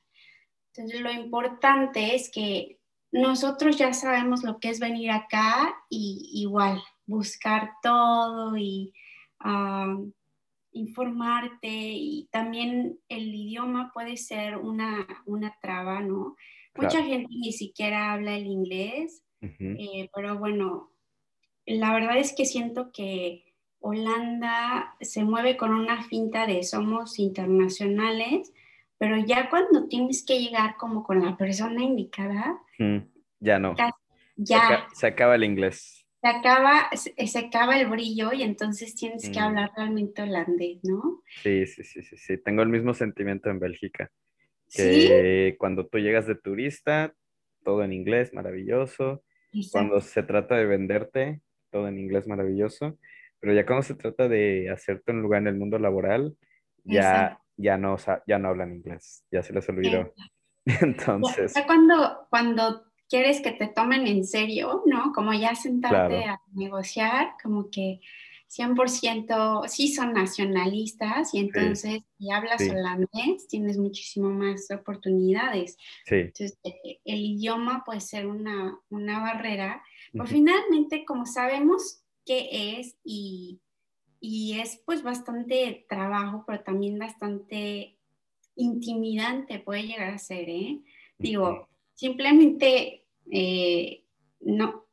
Entonces, 0.75 1.01
lo 1.01 1.13
importante 1.13 2.17
es 2.17 2.29
que 2.29 2.81
nosotros 3.13 3.79
ya 3.79 3.93
sabemos 3.93 4.43
lo 4.43 4.59
que 4.59 4.71
es 4.71 4.81
venir 4.81 5.13
acá 5.13 5.77
y 5.89 6.29
igual 6.35 6.83
buscar 7.07 7.75
todo 7.85 8.57
y... 8.57 8.93
Ah, 9.39 9.97
informarte 10.73 11.69
y 11.69 12.29
también 12.31 12.99
el 13.09 13.35
idioma 13.35 13.91
puede 13.93 14.17
ser 14.17 14.57
una, 14.57 15.07
una 15.27 15.57
traba, 15.61 16.01
¿no? 16.01 16.37
Mucha 16.77 17.03
gente 17.03 17.29
ni 17.31 17.53
siquiera 17.53 18.13
habla 18.13 18.37
el 18.37 18.47
inglés, 18.47 19.25
eh, 19.41 20.09
pero 20.15 20.39
bueno, 20.39 20.93
la 21.67 21.93
verdad 21.93 22.17
es 22.19 22.33
que 22.35 22.45
siento 22.45 22.91
que 22.93 23.45
Holanda 23.81 24.95
se 25.01 25.25
mueve 25.25 25.57
con 25.57 25.75
una 25.75 26.03
finta 26.05 26.47
de 26.47 26.63
somos 26.63 27.19
internacionales, 27.19 28.53
pero 28.99 29.17
ya 29.19 29.49
cuando 29.51 29.89
tienes 29.89 30.25
que 30.25 30.41
llegar 30.41 30.77
como 30.77 31.03
con 31.03 31.25
la 31.25 31.37
persona 31.37 31.83
indicada, 31.83 32.61
ya 33.41 33.59
no. 33.59 33.75
Ya. 34.37 34.89
Se, 34.95 35.07
acaba 35.07 35.35
el 35.35 35.45
inglés. 35.45 36.00
Se 36.21 36.29
acaba, 36.29 36.91
se, 36.95 37.39
acaba 37.39 37.79
el 37.79 37.89
brillo 37.89 38.33
y 38.33 38.43
entonces 38.43 38.95
tienes 38.95 39.31
que 39.31 39.41
mm. 39.41 39.43
hablar 39.43 39.71
realmente 39.75 40.23
holandés, 40.23 40.81
¿no? 40.83 41.23
Sí, 41.43 41.67
sí, 41.67 41.83
sí, 41.83 42.03
sí, 42.03 42.17
sí. 42.17 42.37
Tengo 42.37 42.63
el 42.63 42.69
mismo 42.69 42.93
sentimiento 42.93 43.49
en 43.49 43.59
Bélgica. 43.59 44.11
Que 44.73 45.57
cuando 45.59 45.87
tú 45.87 45.99
llegas 45.99 46.27
de 46.27 46.37
turista, 46.37 47.15
todo 47.65 47.83
en 47.83 47.93
inglés, 47.93 48.35
maravilloso. 48.35 49.25
Cuando 49.73 50.01
se 50.01 50.23
trata 50.23 50.57
de 50.57 50.67
venderte, 50.67 51.41
todo 51.71 51.89
en 51.89 51.99
inglés, 51.99 52.27
maravilloso. 52.27 52.99
Pero 53.41 53.55
ya 53.55 53.65
cuando 53.65 53.83
se 53.83 53.95
trata 53.95 54.29
de 54.29 54.71
hacerte 54.71 55.13
un 55.13 55.23
lugar 55.23 55.41
en 55.41 55.49
el 55.49 55.57
mundo 55.57 55.79
laboral, 55.79 56.37
ya, 56.85 57.41
ya, 57.57 57.79
no, 57.79 57.97
ya 58.27 58.39
no 58.39 58.49
hablan 58.49 58.75
inglés, 58.75 59.25
ya 59.31 59.43
se 59.43 59.53
les 59.53 59.69
olvidó. 59.69 60.13
Entonces. 60.65 61.55
Ya, 61.55 61.67
cuando, 61.67 62.27
cuando 62.29 62.90
quieres 63.11 63.41
que 63.41 63.51
te 63.51 63.67
tomen 63.67 64.07
en 64.07 64.25
serio, 64.25 64.83
¿no? 64.87 65.13
Como 65.13 65.35
ya 65.35 65.55
sentarte 65.55 66.25
a 66.25 66.41
negociar, 66.53 67.35
como 67.43 67.69
que 67.69 68.01
100% 68.51 69.69
sí 69.69 69.93
son 69.93 70.13
nacionalistas 70.13 71.35
y 71.35 71.39
entonces 71.39 72.03
si 72.19 72.31
hablas 72.33 72.61
holandés 72.69 73.47
tienes 73.49 73.79
muchísimo 73.79 74.31
más 74.31 74.71
oportunidades. 74.71 75.77
Entonces 76.07 76.59
eh, 76.65 76.99
el 77.05 77.21
idioma 77.21 77.85
puede 77.85 78.01
ser 78.01 78.27
una, 78.27 78.81
barrera, 78.91 79.83
pero 80.13 80.27
finalmente 80.27 81.05
como 81.05 81.27
sabemos 81.27 82.03
qué 82.25 82.79
es 82.79 82.97
y, 83.05 83.61
es 84.23 84.83
pues 84.85 85.03
bastante 85.03 85.87
trabajo, 85.89 86.45
pero 86.47 86.63
también 86.63 86.99
bastante 86.99 87.97
intimidante 88.57 89.61
puede 89.61 89.85
llegar 89.85 90.11
a 90.11 90.19
ser, 90.19 90.49
¿eh? 90.49 90.81
Digo, 91.19 91.69
simplemente 91.95 93.00
eh, 93.31 94.05
no, 94.41 94.87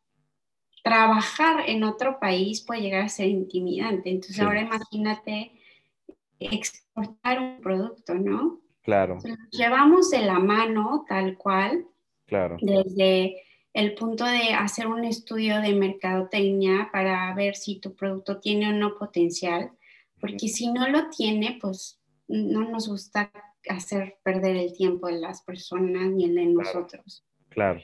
trabajar 0.83 1.69
en 1.69 1.83
otro 1.83 2.19
país 2.19 2.61
puede 2.61 2.81
llegar 2.81 3.01
a 3.03 3.09
ser 3.09 3.27
intimidante. 3.27 4.09
Entonces 4.09 4.39
ahora 4.39 4.61
imagínate 4.61 5.51
exportar 6.39 7.41
un 7.41 7.59
producto, 7.61 8.15
¿no? 8.15 8.61
Claro. 8.83 9.17
llevamos 9.51 10.11
de 10.11 10.21
la 10.21 10.39
mano 10.39 11.03
tal 11.07 11.37
cual. 11.37 11.85
Claro. 12.25 12.57
Desde 12.61 13.41
el 13.73 13.95
punto 13.95 14.25
de 14.25 14.53
hacer 14.53 14.87
un 14.87 15.03
estudio 15.03 15.59
de 15.61 15.73
mercadotecnia 15.73 16.89
para 16.91 17.33
ver 17.35 17.55
si 17.55 17.79
tu 17.79 17.93
producto 17.93 18.39
tiene 18.39 18.69
o 18.69 18.73
no 18.73 18.97
potencial, 18.97 19.71
porque 20.19 20.47
si 20.47 20.71
no 20.71 20.87
lo 20.87 21.09
tiene, 21.09 21.57
pues 21.61 21.99
no 22.27 22.69
nos 22.69 22.87
gusta 22.87 23.31
hacer 23.69 24.17
perder 24.23 24.55
el 24.55 24.73
tiempo 24.73 25.07
de 25.07 25.19
las 25.19 25.43
personas 25.43 26.07
ni 26.11 26.25
el 26.25 26.35
de 26.35 26.45
nosotros. 26.45 27.25
Claro. 27.49 27.81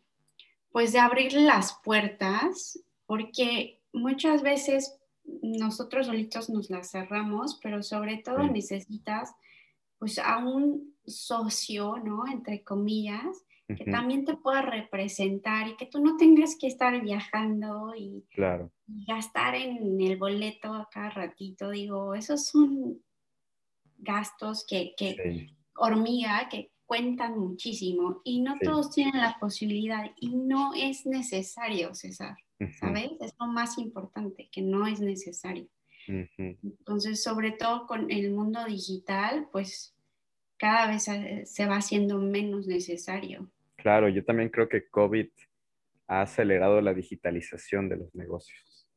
pues, 0.72 0.92
de 0.92 0.98
abrir 0.98 1.32
las 1.34 1.78
puertas, 1.84 2.82
porque 3.06 3.78
muchas 3.92 4.42
veces 4.42 4.98
nosotros 5.42 6.06
solitos 6.06 6.50
nos 6.50 6.70
las 6.70 6.90
cerramos, 6.90 7.58
pero 7.62 7.82
sobre 7.82 8.18
todo 8.18 8.46
necesitas 8.46 9.34
pues 9.98 10.18
a 10.18 10.38
un 10.38 10.94
socio, 11.06 11.96
¿no? 11.98 12.26
Entre 12.26 12.62
comillas, 12.62 13.44
que 13.66 13.84
también 13.84 14.24
te 14.24 14.36
pueda 14.36 14.62
representar 14.62 15.66
y 15.68 15.76
que 15.76 15.86
tú 15.86 16.00
no 16.00 16.16
tengas 16.16 16.56
que 16.56 16.68
estar 16.68 17.00
viajando 17.02 17.94
y, 17.96 18.24
gastar 18.86 19.56
en 19.56 20.00
el 20.00 20.16
boleto 20.16 20.72
a 20.72 20.88
cada 20.88 21.10
ratito. 21.10 21.70
Digo, 21.70 22.14
esos 22.14 22.46
son 22.46 23.02
gastos 23.98 24.64
que, 24.68 24.94
hormiga, 25.74 26.48
que 26.48 26.70
cuentan 26.86 27.38
muchísimo 27.38 28.20
y 28.24 28.40
no 28.40 28.56
todos 28.62 28.90
tienen 28.92 29.20
la 29.20 29.36
posibilidad 29.38 30.10
y 30.20 30.34
no 30.34 30.72
es 30.74 31.04
necesario, 31.04 31.94
César. 31.94 32.36
¿sabes? 32.80 33.10
Es 33.20 33.34
lo 33.38 33.46
más 33.46 33.78
importante, 33.78 34.48
que 34.50 34.62
no 34.62 34.86
es 34.86 35.00
necesario. 35.00 35.68
Entonces, 36.08 37.22
sobre 37.22 37.52
todo 37.52 37.86
con 37.86 38.10
el 38.10 38.30
mundo 38.30 38.64
digital, 38.64 39.48
pues 39.50 39.94
cada 40.56 40.86
vez 40.86 41.04
se 41.44 41.66
va 41.66 41.76
haciendo 41.76 42.18
menos 42.18 42.66
necesario. 42.66 43.50
Claro, 43.76 44.08
yo 44.08 44.24
también 44.24 44.48
creo 44.48 44.68
que 44.68 44.88
COVID 44.88 45.28
ha 46.06 46.22
acelerado 46.22 46.80
la 46.80 46.94
digitalización 46.94 47.88
de 47.88 47.96
los 47.96 48.14
negocios. 48.14 48.88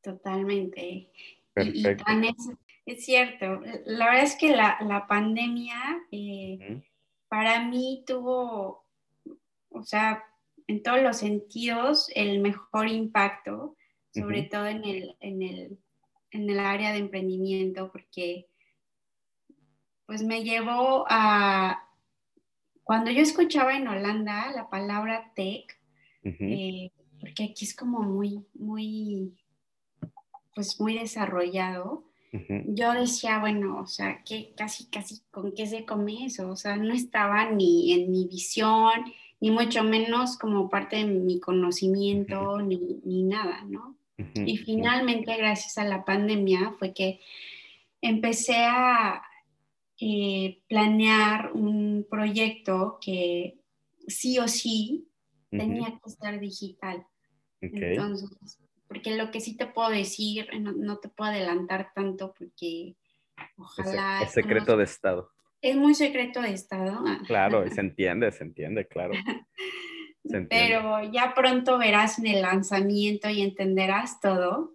Totalmente. 0.00 1.10
Perfecto. 1.52 2.04
es, 2.86 3.04
cierto. 3.04 3.60
La 3.84 4.06
verdad 4.06 4.22
es 4.22 4.36
que 4.36 4.54
la, 4.54 5.06
pandemia 5.08 5.76
eh, 6.12 6.82
para 7.28 7.64
mí 7.64 8.04
tuvo, 8.06 8.84
o 9.70 9.82
sea, 9.82 10.24
en 10.66 10.82
todos 10.82 11.02
los 11.02 11.16
sentidos 11.16 12.10
el 12.14 12.40
mejor 12.40 12.88
impacto, 12.88 13.76
sobre 14.12 14.42
todo 14.42 14.66
en 14.66 14.84
el, 14.84 15.16
en, 15.20 15.42
el, 15.42 15.78
en 16.30 16.50
el 16.50 16.58
área 16.58 16.92
de 16.92 16.98
emprendimiento, 16.98 17.90
porque 17.92 18.48
pues 20.06 20.22
me 20.22 20.42
llevó 20.42 21.04
a, 21.08 21.86
cuando 22.82 23.10
yo 23.10 23.20
escuchaba 23.20 23.76
en 23.76 23.86
Holanda 23.86 24.50
la 24.52 24.70
palabra 24.70 25.32
tech, 25.34 25.78
eh, 26.22 26.90
porque 27.20 27.44
aquí 27.44 27.66
es 27.66 27.76
como 27.76 28.00
muy, 28.00 28.46
muy, 28.54 29.36
pues 30.54 30.80
muy 30.80 30.98
desarrollado, 30.98 32.07
yo 32.66 32.92
decía, 32.92 33.38
bueno, 33.38 33.80
o 33.80 33.86
sea, 33.86 34.22
que 34.24 34.52
casi, 34.56 34.86
casi, 34.86 35.20
¿con 35.30 35.52
qué 35.52 35.66
se 35.66 35.84
come 35.84 36.26
eso? 36.26 36.50
O 36.50 36.56
sea, 36.56 36.76
no 36.76 36.92
estaba 36.92 37.50
ni 37.50 37.92
en 37.92 38.10
mi 38.10 38.26
visión, 38.26 38.92
ni 39.40 39.50
mucho 39.50 39.84
menos 39.84 40.36
como 40.36 40.68
parte 40.68 40.96
de 40.96 41.04
mi 41.06 41.40
conocimiento, 41.40 42.60
ni, 42.60 43.00
ni 43.04 43.22
nada, 43.22 43.64
¿no? 43.68 43.96
Y 44.34 44.56
finalmente, 44.56 45.36
gracias 45.36 45.78
a 45.78 45.84
la 45.84 46.04
pandemia, 46.04 46.74
fue 46.78 46.92
que 46.92 47.20
empecé 48.00 48.56
a 48.56 49.22
eh, 50.00 50.60
planear 50.68 51.52
un 51.52 52.04
proyecto 52.10 52.98
que 53.00 53.60
sí 54.08 54.38
o 54.40 54.48
sí 54.48 55.08
tenía 55.50 56.00
que 56.02 56.10
ser 56.10 56.40
digital. 56.40 57.06
Entonces, 57.60 58.58
porque 58.88 59.16
lo 59.16 59.30
que 59.30 59.40
sí 59.40 59.56
te 59.56 59.66
puedo 59.66 59.90
decir, 59.90 60.48
no, 60.58 60.98
te 60.98 61.08
puedo 61.08 61.30
adelantar 61.30 61.92
tanto 61.94 62.34
porque 62.36 62.96
ojalá... 63.56 64.22
Es, 64.22 64.32
secreto 64.32 64.76
de 64.76 64.84
Estado. 64.84 65.30
Es 65.60 65.76
muy 65.76 65.94
secreto 65.94 66.40
de 66.40 66.52
Estado. 66.52 67.04
Claro, 67.26 67.68
se 67.68 67.80
entiende, 67.80 68.32
se 68.32 68.44
entiende, 68.44 68.88
claro. 68.88 69.12
Pero 70.50 71.02
ya 71.12 71.34
pronto 71.34 71.78
verás 71.78 72.18
en 72.18 72.26
el 72.26 72.42
lanzamiento 72.42 73.28
y 73.28 73.42
entenderás 73.42 74.20
todo. 74.20 74.74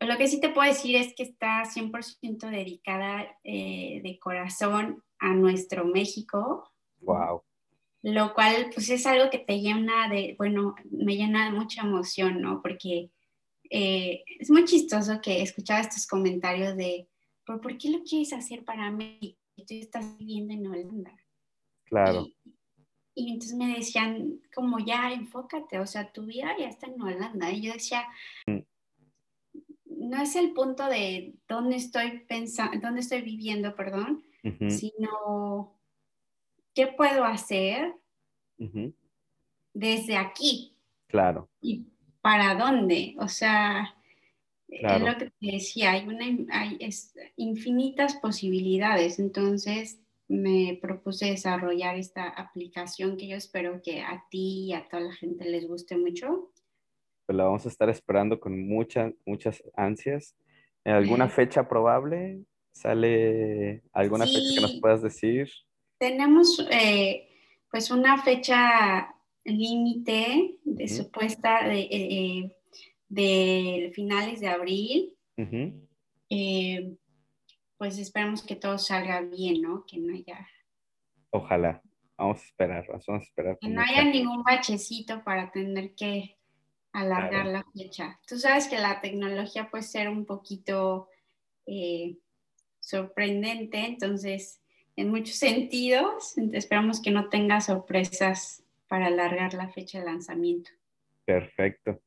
Lo 0.00 0.16
que 0.16 0.28
sí 0.28 0.40
te 0.40 0.48
puedo 0.48 0.68
decir 0.68 0.96
es 0.96 1.14
que 1.14 1.22
está 1.22 1.62
100% 1.64 2.50
dedicada 2.50 3.38
eh, 3.44 4.00
de 4.02 4.18
corazón 4.18 5.02
a 5.18 5.34
nuestro 5.34 5.84
México. 5.84 6.70
Wow. 7.00 7.42
Lo 8.02 8.32
cual, 8.34 8.70
pues 8.72 8.88
es 8.90 9.06
algo 9.06 9.30
que 9.30 9.38
te 9.38 9.60
llena 9.60 10.08
de, 10.08 10.34
bueno, 10.38 10.74
me 10.90 11.16
llena 11.16 11.46
de 11.46 11.58
mucha 11.58 11.82
emoción, 11.82 12.40
¿no? 12.40 12.62
Porque 12.62 13.10
eh, 13.68 14.24
es 14.38 14.50
muy 14.50 14.64
chistoso 14.64 15.20
que 15.20 15.42
escuchaba 15.42 15.80
estos 15.80 16.06
comentarios 16.06 16.76
de, 16.76 17.08
¿por, 17.44 17.60
¿por 17.60 17.76
qué 17.76 17.90
lo 17.90 18.02
quieres 18.02 18.32
hacer 18.32 18.64
para 18.64 18.90
México? 18.90 19.38
Tú 19.56 19.74
estás 19.74 20.16
viviendo 20.16 20.54
en 20.54 20.66
Holanda. 20.66 21.14
Claro. 21.84 22.26
Y, 23.14 23.32
entonces 23.32 23.56
me 23.56 23.76
decían, 23.76 24.40
como 24.54 24.78
ya, 24.78 25.12
enfócate, 25.12 25.78
o 25.78 25.86
sea, 25.86 26.10
tu 26.10 26.24
vida 26.24 26.56
ya 26.58 26.68
está 26.68 26.86
en 26.86 27.02
Holanda. 27.02 27.52
Y 27.52 27.60
yo 27.60 27.72
decía, 27.74 28.06
mm 28.46 28.60
no 30.00 30.20
es 30.20 30.34
el 30.34 30.52
punto 30.52 30.86
de 30.86 31.34
dónde 31.46 31.76
estoy 31.76 32.20
pensando, 32.26 32.78
dónde 32.80 33.00
estoy 33.00 33.20
viviendo, 33.20 33.76
perdón, 33.76 34.24
sino 34.68 35.78
qué 36.74 36.86
puedo 36.88 37.24
hacer 37.24 37.94
desde 39.72 40.16
aquí. 40.16 40.76
Claro. 41.06 41.48
Y 41.60 41.86
para 42.20 42.54
dónde. 42.54 43.16
O 43.18 43.28
sea, 43.28 43.94
es 44.68 45.00
lo 45.00 45.18
que 45.18 45.26
te 45.26 45.52
decía, 45.52 45.92
hay, 45.92 46.06
una, 46.06 46.24
hay 46.52 46.78
infinitas 47.36 48.16
posibilidades. 48.16 49.18
Entonces 49.18 50.00
me 50.28 50.78
propuse 50.80 51.26
desarrollar 51.26 51.96
esta 51.96 52.28
aplicación 52.28 53.16
que 53.16 53.26
yo 53.26 53.36
espero 53.36 53.80
que 53.82 54.02
a 54.02 54.24
ti 54.30 54.66
y 54.66 54.72
a 54.74 54.88
toda 54.88 55.02
la 55.02 55.12
gente 55.12 55.44
les 55.44 55.66
guste 55.66 55.96
mucho. 55.96 56.52
Pues, 57.26 57.36
la 57.36 57.44
vamos 57.44 57.64
a 57.66 57.68
estar 57.68 57.88
esperando 57.88 58.38
con 58.38 58.66
muchas, 58.66 59.12
muchas 59.24 59.62
ansias. 59.74 60.36
¿Alguna 60.84 61.28
fecha 61.28 61.68
probable? 61.68 62.42
¿Sale 62.72 63.82
alguna 63.92 64.24
fecha 64.24 64.54
que 64.54 64.60
nos 64.60 64.80
puedas 64.80 65.02
decir? 65.02 65.48
Tenemos 66.00 66.66
eh, 66.70 67.28
pues 67.70 67.90
una 67.90 68.22
fecha 68.22 69.14
límite 69.44 70.56
de 70.64 70.88
supuesta 70.88 71.68
de, 71.68 71.80
eh, 71.90 72.56
de, 73.06 73.92
finales 73.94 74.40
de 74.40 74.48
abril. 74.48 75.14
Eh, 76.30 76.96
pues 77.76 77.98
esperamos 77.98 78.42
que 78.42 78.56
todo 78.56 78.78
salga 78.78 79.20
bien, 79.20 79.60
¿no? 79.60 79.84
Que 79.86 79.98
no 79.98 80.14
haya... 80.14 80.48
Ojalá. 81.28 81.82
Vamos 82.16 82.40
a 82.40 82.44
esperar, 82.44 82.86
vamos 82.88 83.08
a 83.08 83.16
esperar. 83.16 83.58
Que 83.60 83.68
no 83.68 83.82
haya 83.82 84.02
ningún 84.04 84.42
bachecito 84.42 85.22
para 85.22 85.50
tener 85.50 85.94
que 85.94 86.38
alargar 86.92 87.44
la 87.44 87.64
fecha. 87.74 88.18
Tú 88.26 88.38
sabes 88.38 88.68
que 88.68 88.78
la 88.78 89.02
tecnología 89.02 89.70
puede 89.70 89.84
ser 89.84 90.08
un 90.08 90.24
poquito 90.24 91.08
eh, 91.66 92.16
sorprendente, 92.80 93.78
entonces, 93.86 94.62
en 94.96 95.10
muchos 95.10 95.36
sentidos, 95.36 96.34
esperamos 96.52 97.00
que 97.00 97.10
no 97.10 97.28
tenga 97.28 97.60
sorpresas 97.60 98.62
para 98.88 99.06
alargar 99.06 99.54
la 99.54 99.68
fecha 99.68 100.00
de 100.00 100.06
lanzamiento. 100.06 100.70
Perfecto. 101.24 102.00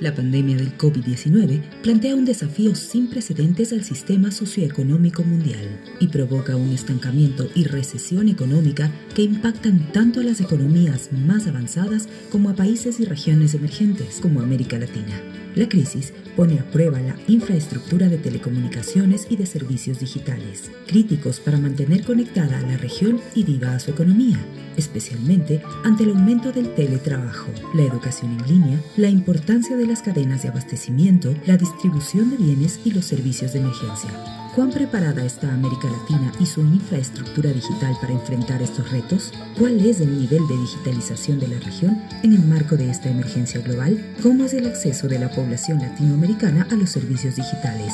La 0.00 0.14
pandemia 0.14 0.56
del 0.56 0.76
COVID-19 0.76 1.82
plantea 1.82 2.14
un 2.14 2.26
desafío 2.26 2.74
sin 2.74 3.08
precedentes 3.08 3.72
al 3.72 3.82
sistema 3.82 4.30
socioeconómico 4.30 5.22
mundial 5.22 5.80
y 6.00 6.08
provoca 6.08 6.54
un 6.54 6.72
estancamiento 6.72 7.48
y 7.54 7.64
recesión 7.64 8.28
económica 8.28 8.90
que 9.14 9.22
impactan 9.22 9.90
tanto 9.92 10.20
a 10.20 10.22
las 10.22 10.40
economías 10.40 11.12
más 11.12 11.46
avanzadas 11.46 12.08
como 12.30 12.50
a 12.50 12.54
países 12.54 13.00
y 13.00 13.06
regiones 13.06 13.54
emergentes 13.54 14.20
como 14.20 14.40
América 14.40 14.78
Latina. 14.78 15.45
La 15.56 15.70
crisis 15.70 16.12
pone 16.36 16.58
a 16.60 16.70
prueba 16.70 17.00
la 17.00 17.16
infraestructura 17.28 18.10
de 18.10 18.18
telecomunicaciones 18.18 19.26
y 19.30 19.36
de 19.36 19.46
servicios 19.46 19.98
digitales, 20.00 20.70
críticos 20.86 21.40
para 21.40 21.56
mantener 21.56 22.04
conectada 22.04 22.58
a 22.58 22.62
la 22.62 22.76
región 22.76 23.22
y 23.34 23.42
viva 23.42 23.72
a 23.72 23.78
su 23.80 23.90
economía, 23.90 24.38
especialmente 24.76 25.62
ante 25.82 26.04
el 26.04 26.10
aumento 26.10 26.52
del 26.52 26.74
teletrabajo, 26.74 27.50
la 27.72 27.84
educación 27.84 28.38
en 28.38 28.46
línea, 28.46 28.80
la 28.98 29.08
importancia 29.08 29.78
de 29.78 29.86
las 29.86 30.02
cadenas 30.02 30.42
de 30.42 30.50
abastecimiento, 30.50 31.34
la 31.46 31.56
distribución 31.56 32.28
de 32.28 32.36
bienes 32.36 32.78
y 32.84 32.90
los 32.90 33.06
servicios 33.06 33.54
de 33.54 33.60
emergencia. 33.60 34.45
¿Cuán 34.56 34.70
preparada 34.70 35.22
está 35.22 35.52
América 35.52 35.86
Latina 35.86 36.32
y 36.40 36.46
su 36.46 36.62
infraestructura 36.62 37.50
digital 37.50 37.94
para 38.00 38.14
enfrentar 38.14 38.62
estos 38.62 38.90
retos? 38.90 39.30
¿Cuál 39.58 39.84
es 39.84 40.00
el 40.00 40.08
nivel 40.18 40.48
de 40.48 40.56
digitalización 40.56 41.38
de 41.38 41.48
la 41.48 41.60
región 41.60 42.00
en 42.24 42.32
el 42.32 42.40
marco 42.40 42.74
de 42.74 42.88
esta 42.88 43.10
emergencia 43.10 43.60
global? 43.60 43.98
¿Cómo 44.22 44.46
es 44.46 44.54
el 44.54 44.66
acceso 44.66 45.08
de 45.08 45.18
la 45.18 45.28
población 45.28 45.80
latinoamericana 45.80 46.66
a 46.70 46.74
los 46.74 46.88
servicios 46.88 47.36
digitales? 47.36 47.92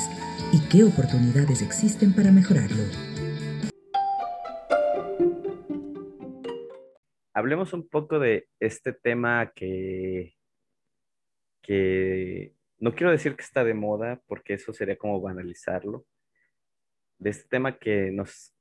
¿Y 0.53 0.61
qué 0.71 0.85
oportunidades 0.85 1.63
existen 1.63 2.15
para 2.15 2.31
mejorarlo? 2.31 2.85
Hablemos 7.35 7.73
un 7.73 7.89
poco 7.89 8.21
de 8.21 8.47
este 8.61 8.93
tema 8.93 9.51
que, 9.53 10.37
que 11.61 12.55
no 12.79 12.95
quiero 12.95 13.11
decir 13.11 13.35
que 13.35 13.43
está 13.43 13.65
de 13.65 13.75
moda, 13.75 14.23
porque 14.29 14.55
eso 14.55 14.73
sería 14.73 14.97
como 14.97 15.21
banalizarlo, 15.21 16.07
de 17.23 17.31
este 17.31 17.49
tema 17.49 17.79
que 17.79 18.11
nos, 18.11 18.53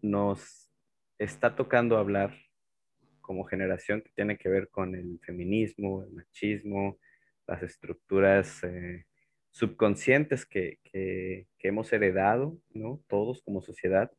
nos 0.00 0.70
está 1.18 1.54
tocando 1.54 1.98
hablar 1.98 2.34
como 3.20 3.44
generación 3.44 4.00
que 4.00 4.10
tiene 4.14 4.38
que 4.38 4.48
ver 4.48 4.68
con 4.70 4.94
el 4.94 5.20
feminismo, 5.20 6.02
el 6.02 6.12
machismo, 6.12 6.98
las 7.46 7.62
estructuras 7.62 8.64
eh, 8.64 9.04
subconscientes 9.50 10.46
que, 10.46 10.78
hemos 11.58 11.92
heredado, 11.92 12.56
¿no? 12.70 13.02
Todos 13.08 13.42
como 13.42 13.60
sociedad, 13.60 14.10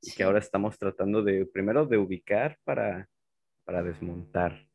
y 0.00 0.12
que 0.12 0.24
ahora 0.24 0.38
estamos 0.38 0.78
tratando 0.78 1.22
de, 1.22 1.44
primero, 1.46 1.86
de 1.86 1.98
ubicar 1.98 2.58
para, 2.64 3.08
desmontar. 3.66 4.66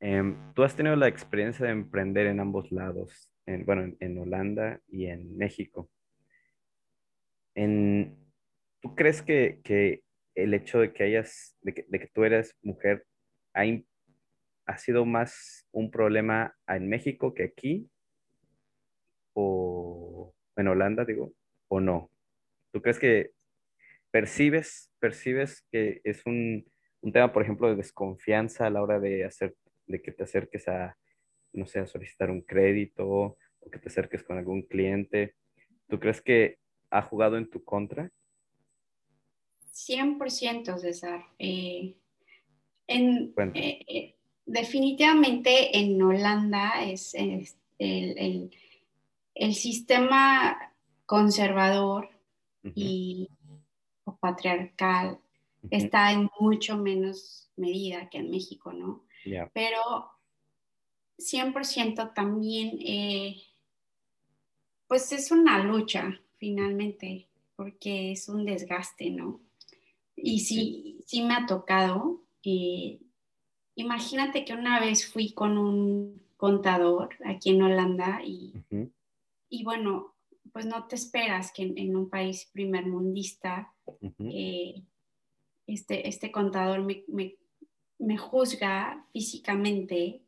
Em, 0.00 0.36
tú 0.54 0.64
has 0.64 0.74
tenido 0.74 0.96
la 0.96 1.08
experiencia 1.08 1.66
de 1.66 1.72
emprender 1.72 2.26
en 2.26 2.40
ambos 2.40 2.70
lados, 2.72 3.32
en, 3.46 3.64
bueno, 3.64 3.94
en 4.00 4.18
Holanda 4.18 4.80
y 4.88 5.06
en 5.06 5.36
México. 5.36 5.88
¿Tú 7.56 8.94
crees 8.94 9.22
que, 9.22 10.02
el 10.34 10.52
hecho 10.52 10.78
de 10.78 10.92
que 10.92 11.04
hayas, 11.04 11.56
de 11.62 11.72
que, 11.72 12.10
tú 12.12 12.24
eres 12.24 12.54
mujer, 12.62 13.06
ha, 13.54 13.62
ha, 14.66 14.78
sido 14.78 15.06
más 15.06 15.66
un 15.72 15.90
problema 15.90 16.54
en 16.68 16.88
México 16.88 17.32
que 17.32 17.44
aquí? 17.44 17.88
¿O 19.32 20.34
en 20.56 20.68
Holanda, 20.68 21.04
digo? 21.06 21.32
¿O 21.68 21.80
no? 21.80 22.10
¿Tú 22.72 22.82
crees 22.82 22.98
que 22.98 23.30
percibes, 24.10 24.92
percibes 24.98 25.64
que 25.72 26.02
es 26.04 26.24
un, 26.26 26.70
un 27.00 27.12
tema, 27.12 27.32
por 27.32 27.42
ejemplo, 27.42 27.68
de 27.68 27.76
desconfianza 27.76 28.66
a 28.66 28.70
la 28.70 28.82
hora 28.82 29.00
de 29.00 29.24
hacer, 29.24 29.54
de 29.86 30.02
que 30.02 30.12
te 30.12 30.24
acerques 30.24 30.68
a, 30.68 30.98
no 31.54 31.66
sé, 31.66 31.80
a 31.80 31.86
solicitar 31.86 32.30
un 32.30 32.42
crédito 32.42 33.06
o 33.08 33.38
que 33.72 33.78
te 33.78 33.88
acerques 33.88 34.22
con 34.22 34.36
algún 34.36 34.62
cliente? 34.62 35.34
¿Tú 35.88 35.98
crees 35.98 36.20
que 36.20 36.58
ha 36.90 37.02
jugado 37.02 37.36
en 37.36 37.48
tu 37.48 37.62
contra? 37.64 38.10
100%, 39.76 40.78
César. 40.78 41.24
Eh, 41.38 41.94
en, 42.86 43.34
eh, 43.54 43.84
eh, 43.86 44.16
definitivamente 44.46 45.78
en 45.78 46.00
Holanda 46.00 46.82
es, 46.82 47.14
el, 47.14 48.50
sistema 49.52 50.72
conservador 51.04 52.08
y 52.74 53.28
patriarcal 54.18 55.20
está 55.70 56.12
en 56.12 56.30
mucho 56.40 56.78
menos 56.78 57.50
medida 57.56 58.08
que 58.08 58.18
en 58.18 58.30
México, 58.30 58.72
¿no? 58.72 59.04
Pero 59.52 60.10
100% 61.18 62.14
también, 62.14 62.78
pues 64.88 65.12
es 65.12 65.30
una 65.30 65.58
lucha, 65.58 66.18
finalmente, 66.46 67.26
porque 67.56 68.12
es 68.12 68.28
un 68.28 68.44
desgaste, 68.44 69.10
¿no? 69.10 69.40
Y 70.14 70.38
sí, 70.38 71.00
sí 71.04 71.24
me 71.24 71.34
ha 71.34 71.44
tocado. 71.44 72.22
Eh, 72.44 73.00
imagínate 73.74 74.44
que 74.44 74.52
una 74.52 74.78
vez 74.78 75.10
fui 75.12 75.32
con 75.32 75.58
un 75.58 76.22
contador 76.36 77.16
aquí 77.24 77.50
en 77.50 77.62
Holanda 77.62 78.20
y, 78.24 78.52
y 79.48 79.64
bueno, 79.64 80.14
pues 80.52 80.66
no 80.66 80.86
te 80.86 80.94
esperas 80.94 81.50
que 81.50 81.64
en, 81.64 81.96
un 81.96 82.08
país 82.08 82.48
primermundista 82.52 83.74
eh, 84.20 84.84
este, 85.66 86.06
este 86.06 86.30
contador 86.30 86.84
me, 86.84 87.02
me 87.98 88.18
juzga 88.18 89.04
físicamente 89.12 90.22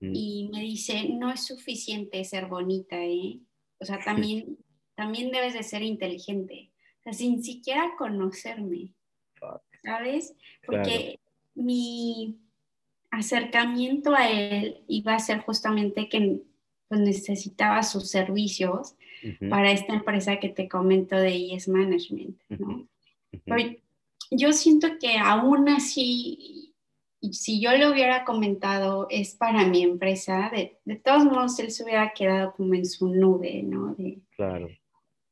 y 0.00 0.48
me 0.52 0.60
dice, 0.60 1.08
no 1.08 1.32
es 1.32 1.44
suficiente 1.44 2.22
ser 2.24 2.46
bonita, 2.46 3.04
¿eh? 3.04 3.40
O 3.80 3.84
sea, 3.84 3.98
también, 3.98 4.58
también 5.00 5.30
debes 5.30 5.54
de 5.54 5.62
ser 5.62 5.80
inteligente, 5.82 6.70
o 6.98 7.02
sea, 7.04 7.14
sin 7.14 7.42
siquiera 7.42 7.92
conocerme, 7.96 8.92
¿sabes? 9.82 10.34
Porque 10.66 11.18
mi 11.54 12.38
acercamiento 13.10 14.14
a 14.14 14.28
él 14.28 14.84
iba 14.88 15.14
a 15.14 15.18
ser 15.18 15.38
justamente 15.40 16.10
que 16.10 16.42
pues, 16.88 17.00
necesitaba 17.00 17.82
sus 17.82 18.10
servicios 18.10 18.94
para 19.48 19.72
esta 19.72 19.94
empresa 19.94 20.38
que 20.38 20.50
te 20.50 20.68
comento 20.68 21.16
de 21.16 21.46
Yes 21.46 21.66
Management, 21.66 22.38
¿no? 22.50 22.86
yo 24.30 24.52
siento 24.52 24.98
que 25.00 25.16
aún 25.16 25.70
así, 25.70 26.74
si 27.32 27.58
yo 27.58 27.72
le 27.72 27.90
hubiera 27.90 28.26
comentado 28.26 29.06
es 29.08 29.34
para 29.34 29.66
mi 29.66 29.82
empresa, 29.82 30.50
de, 30.52 30.78
de 30.84 30.96
todos 30.96 31.24
modos 31.24 31.58
él 31.58 31.70
se 31.70 31.84
hubiera 31.84 32.12
quedado 32.12 32.52
como 32.52 32.74
en 32.74 32.84
su 32.84 33.08
nube, 33.08 33.62
¿no? 33.62 33.96
claro. 34.36 34.68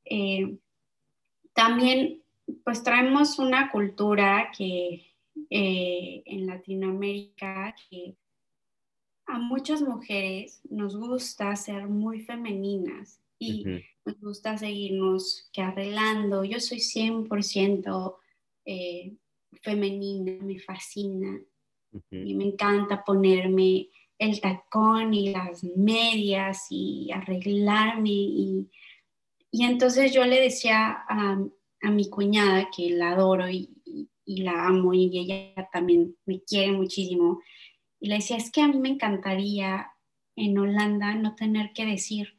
Eh, 0.08 0.58
también, 1.52 2.22
pues 2.64 2.82
traemos 2.82 3.38
una 3.38 3.70
cultura 3.70 4.50
que 4.56 5.06
eh, 5.50 6.22
en 6.24 6.46
Latinoamérica 6.46 7.74
que 7.88 8.16
a 9.26 9.38
muchas 9.38 9.82
mujeres 9.82 10.60
nos 10.70 10.96
gusta 10.96 11.54
ser 11.56 11.86
muy 11.86 12.20
femeninas 12.20 13.20
y 13.38 13.64
nos 14.04 14.20
gusta 14.20 14.56
seguirnos 14.56 15.48
que 15.52 15.62
arreglando. 15.62 16.44
Yo 16.44 16.60
soy 16.60 16.78
100% 16.78 18.16
eh, 18.64 19.14
femenina, 19.62 20.42
me 20.42 20.58
fascina 20.58 21.40
y 22.10 22.34
me 22.34 22.44
encanta 22.44 23.04
ponerme 23.04 23.88
el 24.18 24.40
tacón 24.40 25.14
y 25.14 25.30
las 25.32 25.62
medias 25.64 26.66
y 26.70 27.10
arreglarme 27.12 28.10
y, 28.10 28.70
y 29.50 29.64
entonces 29.64 30.12
yo 30.12 30.24
le 30.24 30.40
decía 30.40 31.04
a, 31.08 31.38
a, 31.82 31.90
mi 31.90 32.08
cuñada 32.10 32.68
que 32.74 32.90
la 32.90 33.12
adoro 33.12 33.48
y, 33.48 33.70
y, 34.24 34.42
la 34.42 34.66
amo 34.66 34.92
y 34.92 35.18
ella 35.18 35.68
también 35.72 36.16
me 36.26 36.42
quiere 36.42 36.72
muchísimo 36.72 37.40
y 37.98 38.08
le 38.08 38.16
decía 38.16 38.36
es 38.36 38.50
que 38.50 38.60
a 38.60 38.68
mí 38.68 38.78
me 38.78 38.90
encantaría 38.90 39.90
en 40.36 40.58
Holanda 40.58 41.14
no 41.14 41.34
tener 41.34 41.72
que 41.72 41.86
decir 41.86 42.34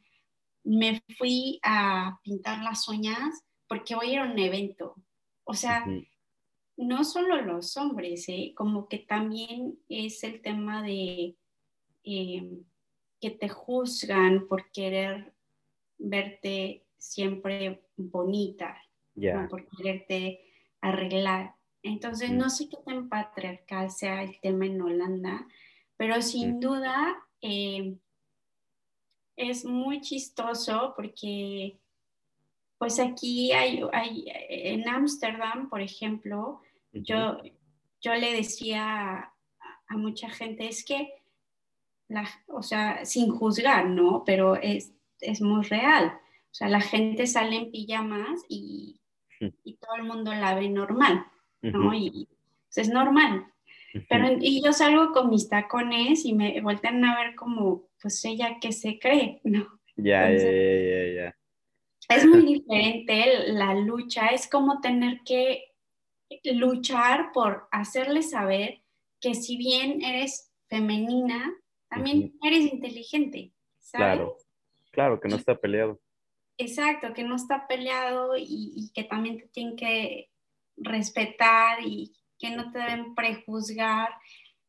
me 0.62 1.02
fui 1.18 1.58
a 1.62 2.20
pintar 2.22 2.62
las 2.62 2.88
uñas 2.88 3.42
porque 3.66 3.96
voy 3.96 4.10
a 4.10 4.12
ir 4.12 4.18
a 4.20 4.30
un 4.30 4.38
evento 4.38 4.94
o 5.44 5.54
sea 5.54 5.84
no 6.80 7.04
solo 7.04 7.42
los 7.42 7.76
hombres, 7.76 8.26
¿eh? 8.28 8.54
como 8.56 8.88
que 8.88 8.98
también 8.98 9.78
es 9.88 10.24
el 10.24 10.40
tema 10.40 10.82
de 10.82 11.36
eh, 12.04 12.62
que 13.20 13.30
te 13.30 13.50
juzgan 13.50 14.48
por 14.48 14.70
querer 14.72 15.34
verte 15.98 16.86
siempre 17.00 17.82
bonita, 17.96 18.76
por 19.48 19.66
quererte 19.68 20.40
arreglar. 20.80 21.56
Entonces, 21.82 22.30
no 22.30 22.48
sé 22.50 22.68
qué 22.68 22.76
tan 22.84 23.08
patriarcal 23.08 23.90
sea 23.90 24.22
el 24.22 24.38
tema 24.40 24.66
en 24.66 24.80
Holanda, 24.80 25.46
pero 25.96 26.22
sin 26.22 26.60
duda 26.60 27.16
eh, 27.40 27.96
es 29.36 29.64
muy 29.64 30.00
chistoso 30.00 30.92
porque 30.94 31.78
pues 32.78 32.98
aquí 32.98 33.52
hay, 33.52 33.82
hay 33.92 34.24
en 34.48 34.88
Ámsterdam, 34.88 35.68
por 35.68 35.82
ejemplo, 35.82 36.62
yo, 36.92 37.36
yo 38.00 38.14
le 38.14 38.32
decía 38.32 39.32
a, 39.86 39.96
mucha 39.96 40.30
gente, 40.30 40.66
es 40.66 40.82
que, 40.82 41.12
la, 42.08 42.26
o 42.46 42.62
sea, 42.62 43.04
sin 43.04 43.30
juzgar, 43.30 43.86
¿no? 43.86 44.24
Pero 44.24 44.56
es, 44.56 44.92
muy 45.40 45.62
real. 45.64 46.18
O 46.50 46.54
sea, 46.54 46.68
la 46.68 46.80
gente 46.80 47.26
sale 47.26 47.56
en 47.56 47.70
pijamas 47.70 48.44
y, 48.48 48.96
todo 49.80 49.96
el 49.96 50.02
mundo 50.02 50.34
la 50.34 50.54
ve 50.54 50.68
normal, 50.68 51.24
¿no? 51.62 51.94
Y 51.94 52.28
pues, 52.66 52.86
es 52.86 52.88
normal. 52.92 53.46
Pero 54.08 54.36
y 54.38 54.62
yo 54.62 54.72
salgo 54.72 55.12
con 55.12 55.30
mis 55.30 55.48
tacones 55.48 56.24
y 56.24 56.34
me 56.34 56.60
vuelven 56.60 57.04
a 57.04 57.16
ver 57.16 57.34
como, 57.34 57.88
pues 58.00 58.24
ella 58.24 58.58
que 58.60 58.72
se 58.72 58.98
cree, 58.98 59.40
¿no? 59.44 59.80
Ya, 59.96 60.30
ya, 60.30 60.38
ya, 60.38 61.14
ya. 61.14 61.36
Es 62.08 62.26
muy 62.26 62.42
diferente 62.54 63.52
la 63.52 63.74
lucha, 63.74 64.28
es 64.28 64.48
como 64.48 64.80
tener 64.80 65.20
que 65.24 65.70
luchar 66.44 67.32
por 67.32 67.68
hacerle 67.70 68.22
saber 68.22 68.82
que 69.20 69.34
si 69.34 69.56
bien 69.56 70.02
eres 70.02 70.52
femenina, 70.68 71.52
también 71.88 72.34
eres 72.42 72.72
inteligente. 72.72 73.52
Claro, 73.92 74.36
claro, 74.92 75.20
que 75.20 75.28
no 75.28 75.36
está 75.36 75.56
peleado. 75.56 76.00
Exacto, 76.60 77.12
que 77.14 77.24
no 77.24 77.36
está 77.36 77.66
peleado 77.66 78.34
y, 78.36 78.90
que 78.94 79.04
también 79.04 79.38
te 79.38 79.48
tienen 79.48 79.76
que 79.76 80.30
respetar 80.76 81.78
y 81.84 82.12
que 82.38 82.50
no 82.50 82.70
te 82.70 82.78
deben 82.78 83.14
prejuzgar. 83.14 84.10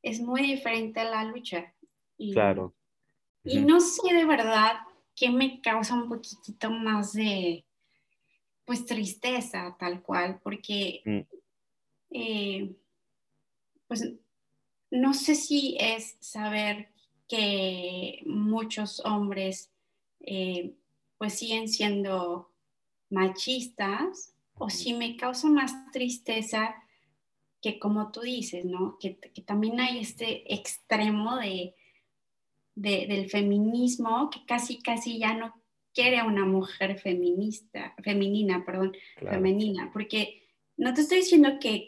Es 0.02 0.20
muy 0.20 0.42
diferente 0.42 1.04
la 1.04 1.24
lucha. 1.24 1.74
claro. 2.34 2.74
Y 3.44 3.60
no 3.60 3.80
sé 3.80 4.14
de 4.14 4.26
verdad 4.26 4.74
qué 5.16 5.32
me 5.32 5.62
causa 5.62 5.96
un 5.96 6.08
poquitito 6.08 6.70
más 6.70 7.14
de, 7.14 7.66
pues, 8.66 8.86
tristeza, 8.86 9.76
tal 9.80 10.02
cual, 10.04 10.40
porque 10.44 11.02
mm. 11.06 11.22
Eh, 12.12 12.76
pues 13.88 14.14
no 14.92 15.14
sé 15.14 15.36
si 15.36 15.78
es 15.80 16.18
saber 16.20 16.90
que 17.28 18.22
muchos 18.26 19.00
hombres 19.06 19.72
eh, 20.20 20.74
pues 21.22 21.38
siguen 21.38 21.70
siendo 21.70 22.50
machistas 23.12 24.34
o 24.56 24.72
si 24.72 24.94
me 24.94 25.16
causa 25.18 25.50
más 25.50 25.72
tristeza 25.92 26.74
que 27.62 27.78
como 27.78 28.12
tú 28.12 28.22
dices, 28.22 28.66
¿no? 28.66 28.98
Que, 29.00 29.20
también 29.46 29.80
hay 29.80 30.00
este 30.00 30.52
extremo 30.52 31.36
de, 31.36 31.76
del 32.74 33.30
feminismo 33.30 34.32
que 34.32 34.44
casi, 34.48 34.82
casi 34.82 35.20
ya 35.20 35.36
no 35.36 35.54
quiere 35.94 36.18
a 36.18 36.26
una 36.26 36.44
mujer 36.44 36.98
feminista, 36.98 37.94
femenina, 38.04 38.66
perdón, 38.66 38.98
femenina, 39.18 39.92
porque 39.94 40.42
no 40.76 40.92
te 40.96 41.02
estoy 41.02 41.18
diciendo 41.18 41.60
que, 41.60 41.86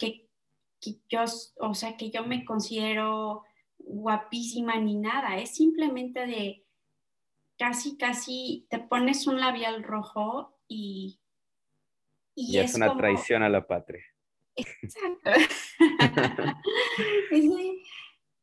yo, 1.10 1.24
o 1.58 1.74
sea, 1.74 1.98
que 1.98 2.12
yo 2.12 2.24
me 2.24 2.46
considero 2.46 3.41
guapísima 3.80 4.80
ni 4.80 4.93
nada, 4.93 5.39
es 5.39 5.56
simplemente 5.56 6.28
de 6.28 6.62
casi, 7.58 7.98
casi 7.98 8.68
te 8.70 8.80
pones 8.80 9.28
un 9.28 9.39
labial 9.39 9.84
rojo 9.84 10.58
y... 10.68 11.20
Y, 12.36 12.58
es, 12.58 12.74
una 12.74 12.98
traición 12.98 13.44
a 13.44 13.50
la 13.50 13.68
patria. 13.68 14.04
Exacto. 14.56 15.32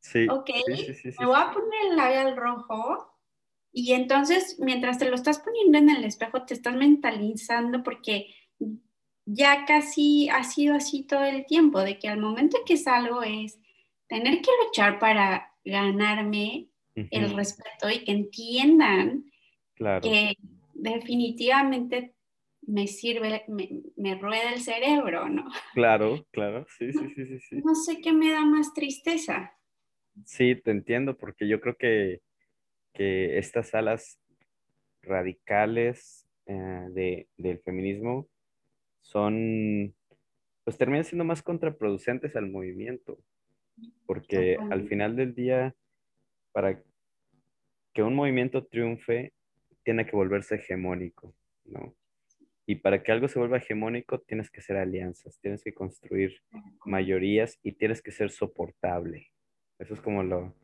sí, 0.01 0.29
ok, 0.29 0.51
me 1.19 1.27
voy 1.27 1.37
a 1.37 1.51
poner 1.51 1.91
el 1.91 1.97
labial 1.97 2.37
rojo 2.37 3.19
y 3.73 3.93
entonces 3.93 4.59
mientras 4.61 4.99
te 4.99 5.09
lo 5.09 5.17
estás 5.17 5.41
poniendo 5.41 5.79
en 5.79 5.91
el 5.91 6.05
espejo 6.05 6.45
te 6.45 6.55
estás 6.55 6.75
mentalizando 6.75 7.83
porque 7.83 8.33
ya 9.27 9.65
casi 9.65 10.29
ha 10.29 10.43
sido 10.45 10.75
así 10.75 11.03
todo 11.03 11.25
el 11.25 11.47
tiempo, 11.47 11.81
de 11.81 11.99
que 11.99 12.09
al 12.09 12.19
momento 12.19 12.59
que 12.67 12.77
salgo 12.77 13.23
es 13.23 13.59
tener 14.09 14.41
que 14.43 14.51
luchar 14.65 14.99
para 14.99 15.55
ganarme 15.65 16.70
el 16.95 17.35
respeto 17.35 17.89
y 17.91 18.05
que 18.05 18.13
entiendan 18.13 19.25
que 20.03 20.37
definitivamente 20.75 22.15
me 22.63 22.87
sirve, 22.87 23.45
me, 23.49 24.15
rueda 24.17 24.53
el 24.53 24.61
cerebro, 24.61 25.29
¿no? 25.29 25.49
Claro, 25.75 26.27
claro, 26.31 26.67
sí, 26.79 26.93
sí, 26.93 27.09
sí, 27.15 27.41
sí, 27.41 27.57
No 27.65 27.75
sé 27.75 28.01
qué 28.01 28.13
me 28.13 28.31
da 28.31 28.45
más 28.45 28.75
tristeza. 28.75 29.53
Sí, 30.25 30.55
te 30.55 30.71
entiendo, 30.71 31.17
porque 31.17 31.49
yo 31.49 31.61
creo 31.61 31.77
que, 31.77 32.21
que 32.93 33.39
estas 33.39 33.75
alas 33.75 34.21
radicales 35.03 36.29
eh, 36.47 36.87
de, 36.91 37.29
del 37.37 37.59
feminismo 37.61 38.29
son, 39.01 39.95
pues 40.65 40.77
terminan 40.77 41.05
siendo 41.05 41.25
más 41.25 41.43
contraproducentes 41.43 42.37
al 42.37 42.51
movimiento, 42.51 43.19
porque 44.07 44.59
al 44.71 44.87
final 44.87 45.17
del 45.17 45.35
día, 45.35 45.75
para 46.53 46.83
que 47.93 48.03
un 48.03 48.15
movimiento 48.15 48.65
triunfe, 48.65 49.33
tiene 49.83 50.07
que 50.07 50.17
volverse 50.17 50.57
hegemónico, 50.57 51.35
¿no? 51.65 51.95
Y 52.67 52.77
para 52.77 53.03
que 53.03 53.11
algo 53.11 53.27
se 53.27 53.39
vuelva 53.39 53.57
hegemónico, 53.57 54.21
tienes 54.21 54.51
que 54.51 54.61
hacer 54.61 54.77
alianzas, 54.77 55.41
tienes 55.41 55.65
que 55.65 55.75
construir 55.75 56.41
mayorías 56.85 57.59
y 57.63 57.73
tienes 57.73 58.01
que 58.01 58.13
ser 58.13 58.31
soportable. 58.31 59.29
Eso 59.79 59.95
es 59.95 60.01
como 60.01 60.23
lo, 60.23 60.55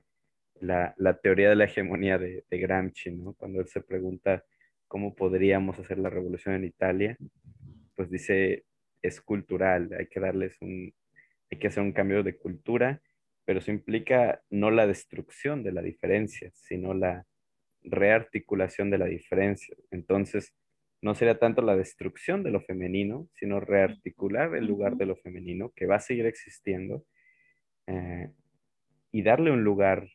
la, 0.60 0.94
la, 0.98 1.18
teoría 1.18 1.48
de 1.48 1.56
la 1.56 1.64
hegemonía 1.64 2.18
de, 2.18 2.44
de, 2.48 2.58
Gramsci, 2.58 3.10
¿no? 3.10 3.34
Cuando 3.34 3.60
él 3.60 3.66
se 3.66 3.80
pregunta 3.80 4.44
cómo 4.86 5.16
podríamos 5.16 5.78
hacer 5.78 5.98
la 5.98 6.10
revolución 6.10 6.54
en 6.54 6.64
Italia, 6.64 7.16
pues 7.96 8.10
dice, 8.10 8.64
es 9.02 9.20
cultural, 9.20 9.90
hay 9.98 10.06
que 10.06 10.20
darles 10.20 10.56
un, 10.60 10.94
hay 11.50 11.58
que 11.58 11.66
hacer 11.66 11.82
un 11.82 11.92
cambio 11.92 12.22
de 12.22 12.36
cultura 12.36 13.02
pero 13.46 13.60
eso 13.60 13.70
implica 13.70 14.42
no 14.50 14.70
la 14.70 14.86
destrucción 14.86 15.62
de 15.62 15.72
la 15.72 15.80
diferencia, 15.80 16.50
sino 16.52 16.92
la 16.92 17.24
rearticulación 17.82 18.90
de 18.90 18.98
la 18.98 19.06
diferencia. 19.06 19.76
Entonces, 19.92 20.52
no 21.00 21.14
sería 21.14 21.38
tanto 21.38 21.62
la 21.62 21.76
destrucción 21.76 22.42
de 22.42 22.50
lo 22.50 22.60
femenino, 22.60 23.28
sino 23.34 23.60
rearticular 23.60 24.56
el 24.56 24.66
lugar 24.66 24.96
de 24.96 25.06
lo 25.06 25.16
femenino, 25.16 25.72
que 25.76 25.86
va 25.86 25.96
a 25.96 26.00
seguir 26.00 26.26
existiendo, 26.26 27.06
eh, 27.86 28.32
y 29.12 29.22
darle 29.22 29.52
un 29.52 29.62
lugar, 29.62 30.08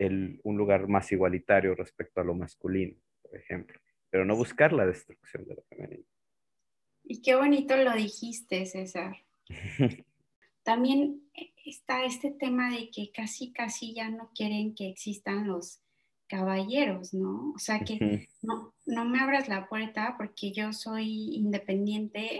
un 0.00 0.56
lugar 0.56 0.88
más 0.88 1.12
igualitario 1.12 1.76
respecto 1.76 2.20
a 2.20 2.24
lo 2.24 2.34
masculino, 2.34 2.96
por 3.22 3.36
ejemplo, 3.36 3.78
pero 4.10 4.24
no 4.24 4.34
buscar 4.34 4.72
la 4.72 4.84
destrucción 4.84 5.46
de 5.46 5.54
lo 5.54 5.62
femenino. 5.62 6.04
Y 7.04 7.22
qué 7.22 7.36
bonito 7.36 7.76
lo 7.76 7.94
dijiste, 7.94 8.66
César. 8.66 9.16
También 10.62 11.22
está 11.64 12.04
este 12.04 12.30
tema 12.30 12.70
de 12.70 12.90
que 12.90 13.10
casi, 13.12 13.52
casi 13.52 13.94
ya 13.94 14.10
no 14.10 14.30
quieren 14.34 14.74
que 14.74 14.88
existan 14.88 15.46
los 15.46 15.80
caballeros, 16.26 17.12
¿no? 17.12 17.52
O 17.54 17.58
sea, 17.58 17.80
que 17.80 18.28
no, 18.42 18.72
no 18.86 19.04
me 19.04 19.18
abras 19.18 19.48
la 19.48 19.68
puerta 19.68 20.14
porque 20.16 20.52
yo 20.52 20.72
soy 20.72 21.34
independiente 21.34 22.38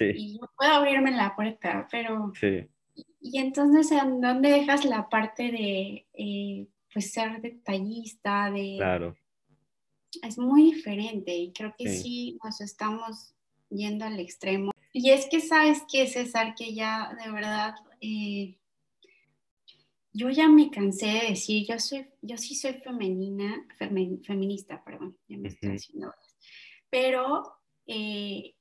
y 0.00 0.38
yo 0.38 0.50
puedo 0.56 0.72
abrirme 0.72 1.10
la 1.10 1.34
puerta, 1.36 1.86
pero... 1.90 2.32
Sí. 2.38 2.66
Y 3.22 3.38
entonces, 3.38 3.92
¿en 3.92 4.20
dónde 4.20 4.48
dejas 4.48 4.86
la 4.86 5.08
parte 5.10 5.50
de, 5.50 6.06
eh, 6.14 6.66
pues, 6.92 7.12
ser 7.12 7.40
detallista, 7.42 8.50
de... 8.50 8.76
Claro. 8.78 9.16
Es 10.22 10.38
muy 10.38 10.72
diferente 10.72 11.36
y 11.36 11.52
creo 11.52 11.74
que 11.78 11.88
sí. 11.88 12.38
nos 12.42 12.60
estamos 12.60 13.34
yendo 13.68 14.06
al 14.06 14.18
extremo. 14.18 14.72
Y 14.92 15.10
es 15.10 15.26
que, 15.26 15.40
¿sabes 15.40 15.82
qué, 15.90 16.06
César? 16.06 16.54
Que 16.54 16.74
ya, 16.74 17.16
de 17.22 17.30
verdad... 17.30 17.74
Eh, 18.00 18.56
yo 20.12 20.28
ya 20.30 20.48
me 20.48 20.70
cansé 20.70 21.06
de 21.06 21.28
decir, 21.30 21.66
yo 21.68 21.78
soy, 21.78 22.08
yo 22.20 22.36
sí 22.36 22.54
soy 22.54 22.74
femenina, 22.74 23.64
feminista, 23.78 24.82
perdón, 24.82 25.16
ya 25.28 25.38
me 25.38 25.48
estoy 25.48 25.76
haciendo. 25.76 26.12
Pero, 26.90 27.44
eh, 27.86 28.56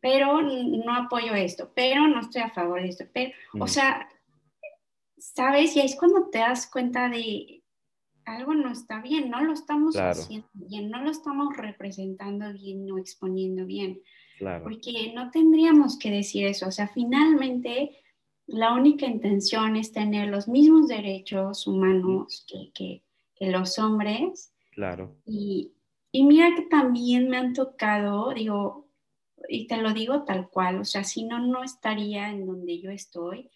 pero 0.00 0.40
no 0.42 0.94
apoyo 0.94 1.34
esto, 1.34 1.72
pero 1.74 2.06
no 2.06 2.20
estoy 2.20 2.42
a 2.42 2.50
favor 2.50 2.80
de 2.80 2.88
esto, 2.88 3.04
pero, 3.12 3.32
o 3.58 3.66
sea, 3.66 4.08
¿sabes? 5.18 5.74
Y 5.74 5.80
ahí 5.80 5.86
es 5.86 5.96
cuando 5.96 6.30
te 6.30 6.38
das 6.38 6.70
cuenta 6.70 7.08
de 7.08 7.64
algo 8.24 8.54
no 8.54 8.70
está 8.70 9.00
bien, 9.00 9.30
no 9.30 9.42
lo 9.42 9.52
estamos 9.52 9.96
haciendo 9.96 10.48
bien, 10.54 10.90
no 10.90 11.02
lo 11.02 11.10
estamos 11.10 11.56
representando 11.56 12.52
bien 12.52 12.90
o 12.92 12.98
exponiendo 12.98 13.66
bien. 13.66 14.00
Claro. 14.40 14.62
Porque 14.62 15.12
no 15.14 15.30
tendríamos 15.30 15.98
que 15.98 16.10
decir 16.10 16.46
eso, 16.46 16.68
o 16.68 16.70
sea, 16.70 16.88
finalmente 16.88 17.98
la 18.46 18.72
única 18.72 19.04
intención 19.04 19.76
es 19.76 19.92
tener 19.92 20.28
los 20.28 20.48
mismos 20.48 20.88
derechos 20.88 21.66
humanos 21.66 22.46
que, 22.48 23.02
los 23.38 23.78
hombres. 23.78 24.54
Claro. 24.70 25.14
Y, 25.26 25.72
mira 26.14 26.54
que 26.56 26.62
también 26.62 27.28
me 27.28 27.36
han 27.36 27.52
tocado, 27.52 28.32
digo, 28.32 28.88
y 29.46 29.66
te 29.66 29.76
lo 29.76 29.92
digo 29.92 30.24
tal 30.24 30.48
cual, 30.48 30.80
o 30.80 30.84
sea, 30.86 31.04
si 31.04 31.24
no, 31.24 31.38
no 31.38 31.62
estaría 31.62 32.30
en 32.30 32.46
donde 32.46 32.80
yo 32.80 32.90
estoy. 32.90 33.50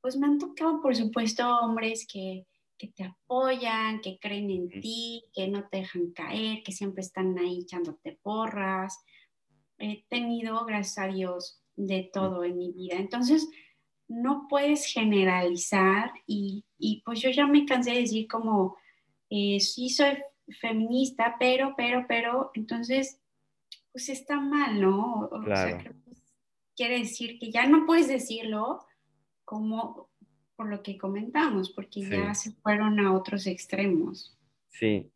Pues 0.00 0.16
me 0.16 0.26
han 0.26 0.40
tocado, 0.40 0.82
por 0.82 0.96
supuesto, 0.96 1.48
hombres 1.60 2.08
que, 2.12 2.44
te 2.96 3.04
apoyan, 3.04 4.00
que 4.00 4.18
creen 4.18 4.50
en 4.50 4.68
ti, 4.68 5.26
que 5.32 5.46
no 5.46 5.68
te 5.68 5.78
dejan 5.78 6.10
caer, 6.10 6.64
que 6.64 6.72
siempre 6.72 7.02
están 7.02 7.38
ahí 7.38 7.60
echándote 7.60 8.18
porras. 8.20 8.98
He 9.84 10.06
tenido, 10.08 10.64
gracias 10.64 10.98
a 10.98 11.12
Dios, 11.12 11.60
de 11.76 12.10
todo 12.10 12.42
en 12.42 12.56
mi 12.56 12.72
vida. 12.72 12.96
Entonces, 12.96 13.46
no 14.08 14.46
puedes 14.48 14.86
generalizar 14.86 16.10
y, 16.26 16.64
pues 17.04 17.20
yo 17.20 17.30
ya 17.30 17.46
me 17.46 17.66
cansé 17.66 17.92
de 17.92 18.00
decir 18.00 18.26
como, 18.26 18.76
eh, 19.28 19.60
sí 19.60 19.90
soy 19.90 20.16
feminista, 20.58 21.36
pero, 21.38 21.74
pero, 21.76 22.06
pero, 22.08 22.50
entonces, 22.54 23.20
pues 23.92 24.08
está 24.08 24.40
mal, 24.40 24.80
¿no? 24.80 25.28
O, 25.30 25.44
sea, 25.44 25.84
quiere 26.74 27.00
decir 27.00 27.38
que 27.38 27.50
ya 27.50 27.66
no 27.66 27.84
puedes 27.84 28.08
decirlo 28.08 28.86
como 29.44 30.08
por 30.56 30.68
lo 30.68 30.82
que 30.82 30.96
comentamos, 30.96 31.70
porque 31.70 32.08
ya 32.08 32.34
se 32.34 32.52
fueron 32.52 33.00
a 33.00 33.12
otros 33.12 33.46
extremos. 33.46 34.38
Sí 34.70 35.10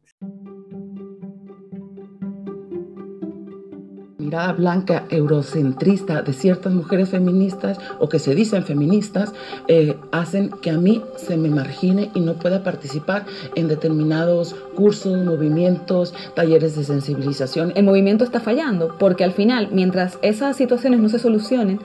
mirada 4.28 4.52
blanca 4.52 5.04
eurocentrista 5.08 6.20
de 6.20 6.34
ciertas 6.34 6.74
mujeres 6.74 7.08
feministas 7.08 7.78
o 7.98 8.10
que 8.10 8.18
se 8.18 8.34
dicen 8.34 8.62
feministas 8.62 9.32
eh, 9.68 9.96
hacen 10.12 10.50
que 10.60 10.68
a 10.70 10.76
mí 10.76 11.02
se 11.16 11.38
me 11.38 11.48
margine 11.48 12.10
y 12.12 12.20
no 12.20 12.34
pueda 12.34 12.62
participar 12.62 13.24
en 13.54 13.68
determinados 13.68 14.54
cursos, 14.76 15.24
movimientos, 15.24 16.12
talleres 16.34 16.76
de 16.76 16.84
sensibilización. 16.84 17.72
El 17.74 17.84
movimiento 17.84 18.22
está 18.22 18.38
fallando 18.38 18.96
porque 18.98 19.24
al 19.24 19.32
final, 19.32 19.70
mientras 19.72 20.18
esas 20.20 20.56
situaciones 20.56 21.00
no 21.00 21.08
se 21.08 21.18
solucionen, 21.18 21.80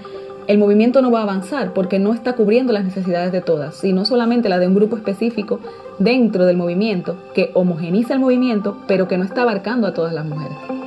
el 0.47 0.57
movimiento 0.57 1.01
no 1.01 1.11
va 1.11 1.19
a 1.19 1.23
avanzar 1.23 1.73
porque 1.73 1.97
no 1.97 2.13
está 2.13 2.33
cubriendo 2.33 2.73
las 2.73 2.83
necesidades 2.83 3.31
de 3.31 3.39
todas, 3.39 3.75
sino 3.75 4.03
solamente 4.03 4.49
la 4.49 4.59
de 4.59 4.67
un 4.67 4.75
grupo 4.75 4.97
específico 4.97 5.61
dentro 5.97 6.45
del 6.45 6.57
movimiento 6.57 7.15
que 7.33 7.51
homogeniza 7.53 8.15
el 8.15 8.19
movimiento, 8.19 8.79
pero 8.85 9.07
que 9.07 9.17
no 9.17 9.23
está 9.23 9.43
abarcando 9.43 9.87
a 9.87 9.93
todas 9.93 10.11
las 10.11 10.25
mujeres. 10.25 10.82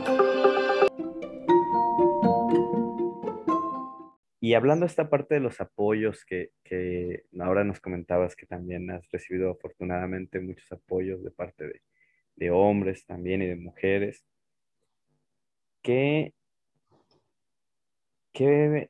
Y 4.47 4.55
hablando 4.55 4.87
de 4.87 4.91
esta 4.91 5.11
parte 5.11 5.35
de 5.35 5.41
los 5.41 5.61
apoyos 5.61 6.25
que, 6.25 6.53
ahora 7.41 7.65
nos 7.65 7.81
comentabas 7.81 8.37
que 8.37 8.47
también 8.47 8.89
has 8.93 9.11
recibido 9.11 9.51
afortunadamente 9.51 10.39
muchos 10.39 10.71
apoyos 10.71 11.25
de 11.25 11.33
parte 11.33 11.83
de, 12.37 12.51
hombres 12.53 13.05
también 13.07 13.43
y 13.43 13.47
de 13.47 13.57
mujeres, 13.57 14.25
¿qué, 15.83 16.33
qué 18.33 18.89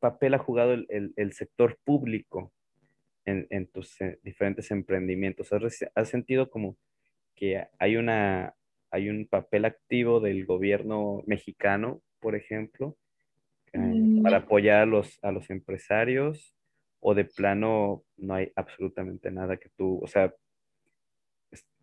papel 0.00 0.34
ha 0.34 0.38
jugado 0.38 0.72
el, 0.72 1.32
sector 1.32 1.78
público 1.84 2.52
en, 3.24 3.68
tus 3.68 4.00
eh, 4.00 4.18
diferentes 4.24 4.68
emprendimientos? 4.72 5.52
¿Has, 5.52 5.86
¿Has, 5.94 6.08
sentido 6.08 6.50
como 6.50 6.76
que 7.36 7.68
hay, 7.78 7.94
una, 7.94 8.52
hay 8.90 9.10
un 9.10 9.28
papel 9.28 9.64
activo 9.64 10.18
del 10.18 10.44
gobierno 10.44 11.22
mexicano, 11.24 12.02
por 12.18 12.34
ejemplo? 12.34 12.96
Mm, 13.72 14.07
para 14.28 14.44
apoyar 14.44 14.82
a 14.82 14.86
los, 14.86 15.18
a 15.22 15.32
los 15.32 15.48
empresarios 15.50 16.54
o 17.00 17.14
de 17.14 17.24
plano 17.24 18.04
no 18.16 18.34
hay 18.34 18.52
absolutamente 18.56 19.30
nada 19.30 19.56
que 19.56 19.68
tú, 19.70 20.00
o 20.02 20.06
sea, 20.06 20.34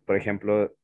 por 0.04 0.16
ejemplo, 0.16 0.74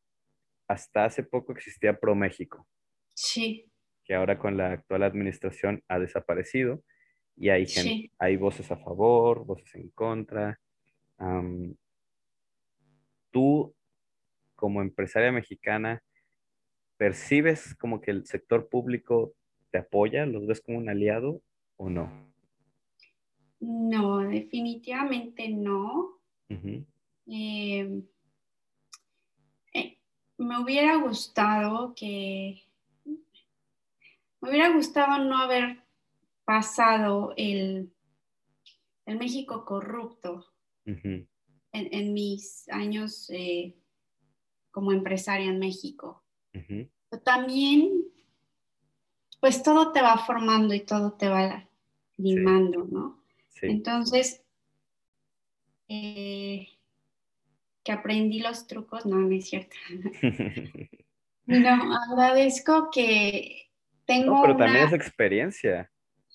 hasta 0.66 1.04
hace 1.04 1.22
poco 1.22 1.52
existía 1.52 1.98
ProMéxico. 1.98 2.66
Sí. 3.14 3.70
Que 4.04 4.14
ahora 4.14 4.38
con 4.38 4.56
la 4.56 4.72
actual 4.72 5.04
administración 5.04 5.82
ha 5.86 5.98
desaparecido 5.98 6.82
y 7.36 7.50
hay, 7.50 7.66
hay 8.18 8.36
voces 8.36 8.70
a 8.72 8.76
favor, 8.76 9.44
voces 9.44 9.74
en 9.74 9.90
contra. 9.90 10.58
tú, 13.30 13.74
como 14.56 14.82
empresaria 14.82 15.30
mexicana, 15.30 16.02
percibes 16.96 17.76
como 17.76 18.00
que 18.00 18.10
el 18.10 18.26
sector 18.26 18.68
público 18.68 19.34
te 19.70 19.78
apoya? 19.78 20.26
¿Los 20.26 20.46
ves 20.46 20.60
como 20.60 20.78
un 20.78 20.88
aliado 20.88 21.42
o 21.82 21.90
no? 21.90 22.32
No, 23.60 24.18
definitivamente 24.20 25.48
no. 25.48 26.20
Em, 26.48 28.04
eh, 29.74 29.98
me 30.38 30.60
hubiera 30.60 30.96
gustado 30.96 31.94
que, 31.94 32.62
me 33.04 34.50
hubiera 34.50 34.72
gustado 34.72 35.24
no 35.24 35.38
haber 35.38 35.82
pasado 36.44 37.32
el, 37.36 37.92
el 39.06 39.18
México 39.18 39.64
corrupto 39.64 40.46
en, 40.84 42.12
mis 42.12 42.68
años 42.68 43.30
eh, 43.30 43.76
como 44.70 44.92
empresaria 44.92 45.46
en 45.46 45.58
México. 45.58 46.24
Pero 46.52 47.22
también 47.24 48.12
pues 49.42 49.60
todo 49.64 49.90
te 49.90 50.00
va 50.00 50.18
formando 50.18 50.72
y 50.72 50.80
todo 50.86 51.14
te 51.14 51.28
va 51.28 51.68
limando, 52.22 52.86
¿no? 52.90 53.22
Entonces, 53.60 54.42
eh, 55.88 56.68
que 57.84 57.92
aprendí 57.92 58.40
los 58.40 58.66
trucos, 58.66 59.06
no, 59.06 59.16
no 59.16 59.34
es 59.34 59.48
cierto. 59.48 59.76
no, 61.46 61.96
agradezco 62.10 62.90
que 62.90 63.70
tengo. 64.04 64.36
No, 64.36 64.42
pero 64.42 64.56
también 64.56 64.86
es 64.86 64.92
experiencia. 64.92 65.90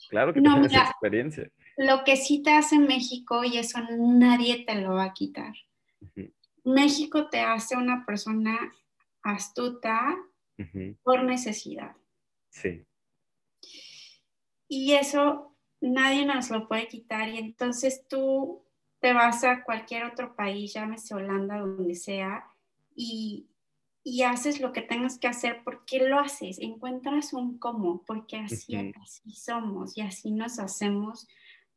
Claro 0.10 0.34
que 0.34 0.42
no, 0.42 0.64
es 0.66 0.74
experiencia. 0.74 1.50
Lo 1.78 2.04
que 2.04 2.16
sí 2.16 2.42
te 2.42 2.52
hace 2.52 2.80
México, 2.80 3.44
y 3.44 3.58
eso 3.58 3.80
nadie 3.98 4.66
te 4.66 4.76
lo 4.76 4.94
va 4.94 5.06
a 5.06 5.14
quitar. 5.14 5.54
México 6.64 7.30
te 7.30 7.40
hace 7.40 7.76
una 7.76 8.06
persona 8.06 8.74
astuta 9.22 10.16
por 11.04 11.24
necesidad. 11.24 11.96
Sí. 12.50 12.86
Y 14.68 14.94
eso 14.94 15.57
nadie 15.82 16.26
nos 16.26 16.50
lo 16.50 16.68
puede 16.68 16.88
quitar. 16.88 17.30
Y 17.30 17.38
entonces 17.38 18.06
tú 18.08 18.64
te 19.00 19.14
vas 19.14 19.44
a 19.44 19.64
cualquier 19.64 20.06
otro 20.06 20.36
país, 20.36 20.74
llámese 20.74 21.14
Holanda, 21.14 21.60
donde 21.60 21.96
sea, 21.96 22.46
y, 22.96 23.48
y 24.04 24.24
haces 24.24 24.60
lo 24.60 24.74
que 24.74 24.82
tengas 24.82 25.20
que 25.20 25.28
hacer, 25.28 25.64
¿por 25.64 25.86
qué 25.86 26.08
lo 26.08 26.20
haces? 26.20 26.60
Encuentras 26.60 27.34
un 27.34 27.60
cómo, 27.60 28.04
porque 28.06 28.38
así, 28.38 28.76
así 29.02 29.34
somos 29.34 29.98
y 29.98 30.02
así 30.02 30.32
nos 30.32 30.60
hacemos 30.60 31.28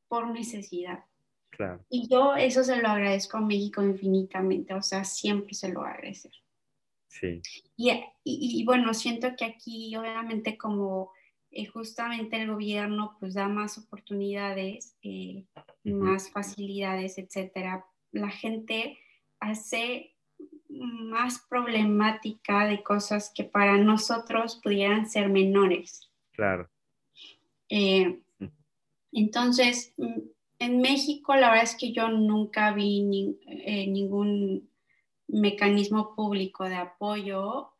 por 0.08 0.28
necesidad. 0.30 1.04
Claro. 1.50 1.84
Y 1.90 2.08
yo 2.08 2.36
eso 2.36 2.64
se 2.64 2.76
lo 2.76 2.88
agradezco 2.88 3.36
a 3.36 3.42
México 3.42 3.82
infinitamente, 3.82 4.72
o 4.74 4.82
sea, 4.82 5.04
siempre 5.04 5.54
se 5.54 5.68
lo 5.68 5.80
voy 5.80 5.88
a 5.88 5.92
agradecer. 5.92 6.32
Sí. 7.08 7.42
Y, 7.76 7.90
y, 8.24 8.64
bueno, 8.64 8.94
siento 8.94 9.34
que 9.36 9.44
aquí 9.44 9.94
obviamente 9.96 10.56
como 10.56 11.10
eh, 11.52 11.66
justamente 11.66 12.40
el 12.40 12.48
gobierno 12.48 13.16
pues 13.18 13.34
da 13.34 13.48
más 13.48 13.76
oportunidades, 13.76 14.96
eh, 15.02 15.44
más 15.82 16.30
facilidades, 16.30 17.18
etcétera, 17.18 17.84
la 18.12 18.30
gente 18.30 18.98
hace 19.40 20.14
más 20.68 21.44
problemática 21.48 22.66
de 22.66 22.82
cosas 22.84 23.32
que 23.34 23.42
para 23.42 23.78
nosotros 23.78 24.60
pudieran 24.62 25.10
ser 25.10 25.28
menores. 25.28 26.10
Claro. 26.32 26.70
Eh, 27.68 28.20
entonces, 29.10 29.92
mm, 29.96 30.20
en 30.60 30.80
México 30.80 31.34
la 31.34 31.48
verdad 31.48 31.64
es 31.64 31.74
que 31.74 31.92
yo 31.92 32.08
nunca 32.10 32.72
vi 32.72 33.36
eh, 33.46 33.88
ningún 33.88 34.70
mecanismo 35.26 36.14
público 36.14 36.68
de 36.68 36.76
apoyo 36.76 37.72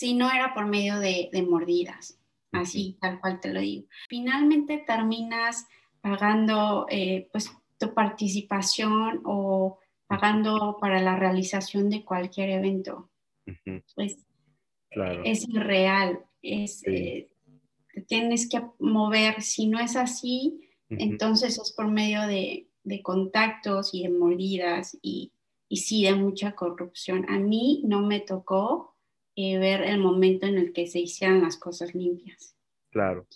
si 0.00 0.14
no 0.14 0.30
era 0.30 0.54
por 0.54 0.64
medio 0.64 0.98
de, 0.98 1.28
mordidas, 1.46 2.18
así 2.52 2.96
tal 3.00 3.20
cual 3.20 3.40
te 3.40 3.52
lo 3.52 3.60
digo. 3.60 3.86
Finalmente 4.08 4.84
terminas 4.86 5.66
pagando 6.00 6.86
pues 7.32 7.50
tu 7.78 7.94
participación 7.94 9.22
o 9.24 9.78
pagando 10.06 10.76
para 10.80 11.00
la 11.00 11.16
realización 11.16 11.88
de 11.88 12.04
cualquier 12.04 12.50
evento. 12.50 13.10
Pues 13.94 14.18
es 15.24 15.48
irreal, 15.48 16.20
es, 16.42 16.82
eh, 16.86 17.30
te 17.94 18.02
tienes 18.02 18.48
que 18.48 18.60
mover, 18.80 19.40
si 19.40 19.66
no 19.66 19.78
es 19.78 19.96
así, 19.96 20.68
entonces 20.88 21.58
es 21.58 21.72
por 21.72 21.88
medio 21.88 22.26
de, 22.26 22.66
contactos 23.04 23.94
y 23.94 24.02
de 24.02 24.08
mordidas 24.08 24.98
y, 25.00 25.32
y, 25.68 25.76
sí 25.76 26.02
de 26.02 26.16
mucha 26.16 26.56
corrupción. 26.56 27.24
A 27.28 27.38
mí 27.38 27.82
no 27.86 28.00
me 28.00 28.18
tocó 28.18 28.89
eh, 29.42 29.58
ver 29.58 29.82
el 29.82 29.98
momento 29.98 30.46
en 30.46 30.58
el 30.58 30.72
que 30.72 30.86
se 30.86 31.00
hicieran 31.00 31.42
las 31.42 31.56
cosas 31.56 31.94
limpias. 31.94 32.54
Claro, 32.90 33.26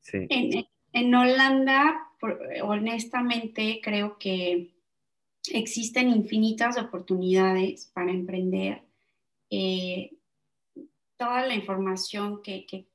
sí. 0.00 0.26
En, 0.30 0.66
en 0.92 1.14
Holanda, 1.14 2.08
honestamente, 2.62 3.80
creo 3.82 4.18
que 4.18 4.72
existen 5.50 6.10
infinitas 6.10 6.78
oportunidades 6.78 7.90
para 7.94 8.10
emprender. 8.10 8.82
Eh, 9.50 10.10
toda 11.16 11.46
la 11.46 11.54
información 11.54 12.42
que, 12.42 12.86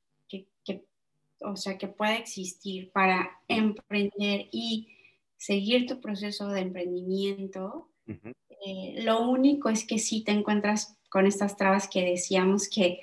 o 1.40 1.56
sea, 1.56 1.76
que 1.76 1.88
puede 1.88 2.18
existir 2.18 2.90
para 2.90 3.38
emprender 3.48 4.48
y 4.50 4.88
seguir 5.36 5.86
tu 5.86 6.00
proceso 6.00 6.48
de 6.48 6.60
emprendimiento. 6.60 7.90
Eh, 8.66 9.02
lo 9.02 9.28
único 9.28 9.68
es 9.68 9.86
que 9.86 9.98
si 9.98 10.24
te 10.24 10.32
encuentras 10.32 10.96
con 11.14 11.28
estas 11.28 11.56
trabas 11.56 11.86
que 11.86 12.04
decíamos 12.04 12.68
que 12.68 12.98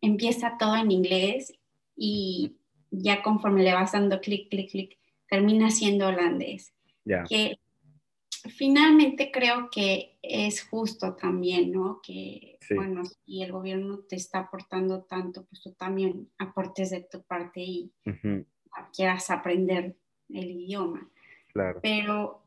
empieza 0.00 0.56
todo 0.58 0.76
en 0.76 0.90
inglés 0.90 1.52
y 1.94 2.56
ya 2.90 3.22
conforme 3.22 3.62
le 3.62 3.74
vas 3.74 3.92
dando 3.92 4.18
clic, 4.22 4.48
clic, 4.48 4.70
clic, 4.70 4.98
termina 5.28 5.70
siendo 5.70 6.08
holandés. 6.08 6.72
Que 7.28 7.58
finalmente 8.56 9.30
creo 9.30 9.68
que 9.70 10.16
es 10.22 10.62
justo 10.62 11.16
también, 11.16 11.70
¿no? 11.70 12.00
Que, 12.02 12.58
bueno, 12.74 13.02
si 13.04 13.42
el 13.42 13.52
gobierno 13.52 13.98
te 14.08 14.16
está 14.16 14.38
aportando 14.38 15.02
tanto, 15.02 15.44
pues 15.44 15.60
tú 15.60 15.74
también 15.74 16.30
aportes 16.38 16.88
de 16.88 17.02
tu 17.02 17.22
parte 17.24 17.60
y 17.60 17.92
quieras 18.96 19.28
aprender 19.28 19.98
el 20.30 20.50
idioma. 20.50 21.10
Claro. 21.52 21.80
Pero 21.82 22.42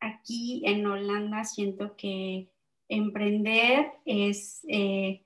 aquí 0.00 0.60
en 0.66 0.84
Holanda 0.84 1.44
siento 1.44 1.96
que 1.96 2.50
emprender 2.90 3.86
es, 4.04 4.60
eh, 4.68 5.22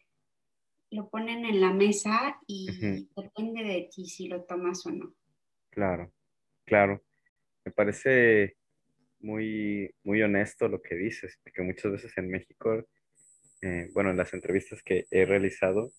lo 0.90 1.08
ponen 1.08 1.44
en 1.44 1.60
la 1.60 1.72
mesa 1.72 2.38
y 2.46 3.08
depende 3.16 3.64
de 3.64 3.88
ti 3.92 4.06
si 4.06 4.28
lo 4.28 4.44
tomas 4.44 4.86
o 4.86 4.92
no. 4.92 5.14
Claro, 5.70 6.12
claro. 6.64 7.02
Me 7.64 7.72
parece 7.72 8.56
muy, 9.20 9.92
muy 10.04 10.22
honesto 10.22 10.68
lo 10.68 10.80
que 10.82 10.94
dices, 10.94 11.38
porque 11.42 11.62
muchas 11.62 11.90
veces 11.92 12.16
en 12.18 12.28
México, 12.28 12.86
eh, 13.62 13.88
bueno, 13.92 14.10
en 14.10 14.18
las 14.18 14.34
entrevistas 14.34 14.82
que 14.82 15.06
he 15.10 15.24
realizado, 15.24 15.92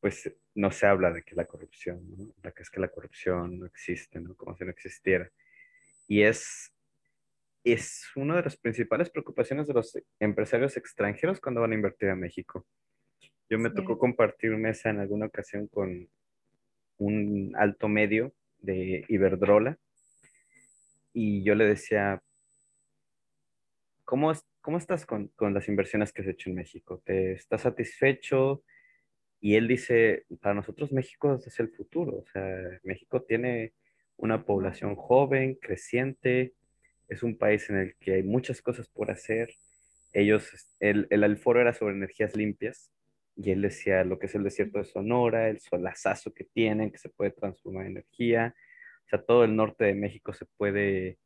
pues 0.00 0.30
no 0.54 0.70
se 0.70 0.86
habla 0.86 1.10
de 1.10 1.22
que 1.22 1.34
la 1.34 1.46
corrupción, 1.46 2.02
¿no? 2.10 2.34
La 2.42 2.52
que 2.52 2.62
es 2.62 2.68
que 2.68 2.78
la 2.78 2.88
corrupción 2.88 3.58
no 3.58 3.64
existe, 3.64 4.20
¿no? 4.20 4.36
Como 4.36 4.54
si 4.54 4.64
no 4.64 4.70
existiera. 4.70 5.32
Y 6.06 6.20
es, 6.20 6.73
es 7.64 8.04
una 8.14 8.36
de 8.36 8.42
las 8.42 8.56
principales 8.56 9.10
preocupaciones 9.10 9.66
de 9.66 9.74
los 9.74 9.98
empresarios 10.20 10.76
extranjeros 10.76 11.40
cuando 11.40 11.62
van 11.62 11.72
a 11.72 11.76
invertir 11.76 12.10
a 12.10 12.16
México. 12.16 12.66
Yo 13.48 13.58
me 13.58 13.70
tocó 13.70 13.98
compartir 13.98 14.50
mesa 14.56 14.90
en 14.90 15.00
alguna 15.00 15.26
ocasión 15.26 15.66
con 15.68 16.08
un 16.98 17.52
alto 17.56 17.88
medio 17.88 18.34
de 18.58 19.04
Iberdrola 19.08 19.78
y 21.12 21.42
yo 21.42 21.54
le 21.54 21.66
decía, 21.66 22.22
¿Cómo, 24.04 24.32
cómo 24.60 24.76
estás 24.76 25.06
con, 25.06 25.28
con, 25.28 25.54
las 25.54 25.68
inversiones 25.68 26.12
que 26.12 26.20
has 26.22 26.28
hecho 26.28 26.50
en 26.50 26.56
México? 26.56 27.02
¿Te 27.04 27.32
estás 27.32 27.62
satisfecho? 27.62 28.62
Y 29.40 29.56
él 29.56 29.66
dice, 29.66 30.26
para 30.40 30.54
nosotros 30.54 30.92
México 30.92 31.34
es 31.34 31.58
el 31.58 31.70
futuro. 31.70 32.18
O 32.18 32.26
sea, 32.26 32.44
México 32.82 33.22
tiene 33.22 33.72
una 34.16 34.44
población 34.44 34.94
joven, 34.94 35.54
creciente, 35.54 36.52
es 37.08 37.22
un 37.22 37.36
país 37.36 37.68
en 37.70 37.76
el 37.76 37.96
que 37.96 38.14
hay 38.14 38.22
muchas 38.22 38.62
cosas 38.62 38.88
por 38.88 39.10
hacer. 39.10 39.54
Ellos, 40.12 40.48
el, 40.80 41.06
el, 41.10 41.36
foro 41.36 41.60
era 41.60 41.74
sobre 41.74 41.94
energías 41.94 42.36
limpias 42.36 42.90
y 43.36 43.50
él 43.50 43.62
decía 43.62 44.04
lo 44.04 44.18
que 44.18 44.26
es 44.26 44.34
el 44.34 44.44
desierto 44.44 44.78
de 44.78 44.84
Sonora, 44.84 45.48
el 45.48 45.60
solazazo 45.60 46.32
que 46.32 46.44
tienen, 46.44 46.90
que 46.90 46.98
se 46.98 47.08
puede 47.08 47.32
transformar 47.32 47.86
en 47.86 47.92
energía. 47.92 48.54
O 49.06 49.08
sea, 49.08 49.22
todo 49.22 49.44
el 49.44 49.56
norte 49.56 49.84
de 49.84 49.94
México 49.94 50.32
se 50.32 50.46
puede 50.56 51.18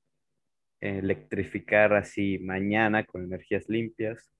electrificar 0.80 1.92
así 1.94 2.38
mañana 2.38 3.04
con 3.04 3.24
energías 3.24 3.68
limpias. 3.68 4.30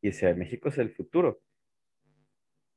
Y 0.00 0.08
decía, 0.08 0.34
México 0.34 0.68
es 0.68 0.78
el 0.78 0.90
futuro. 0.90 1.40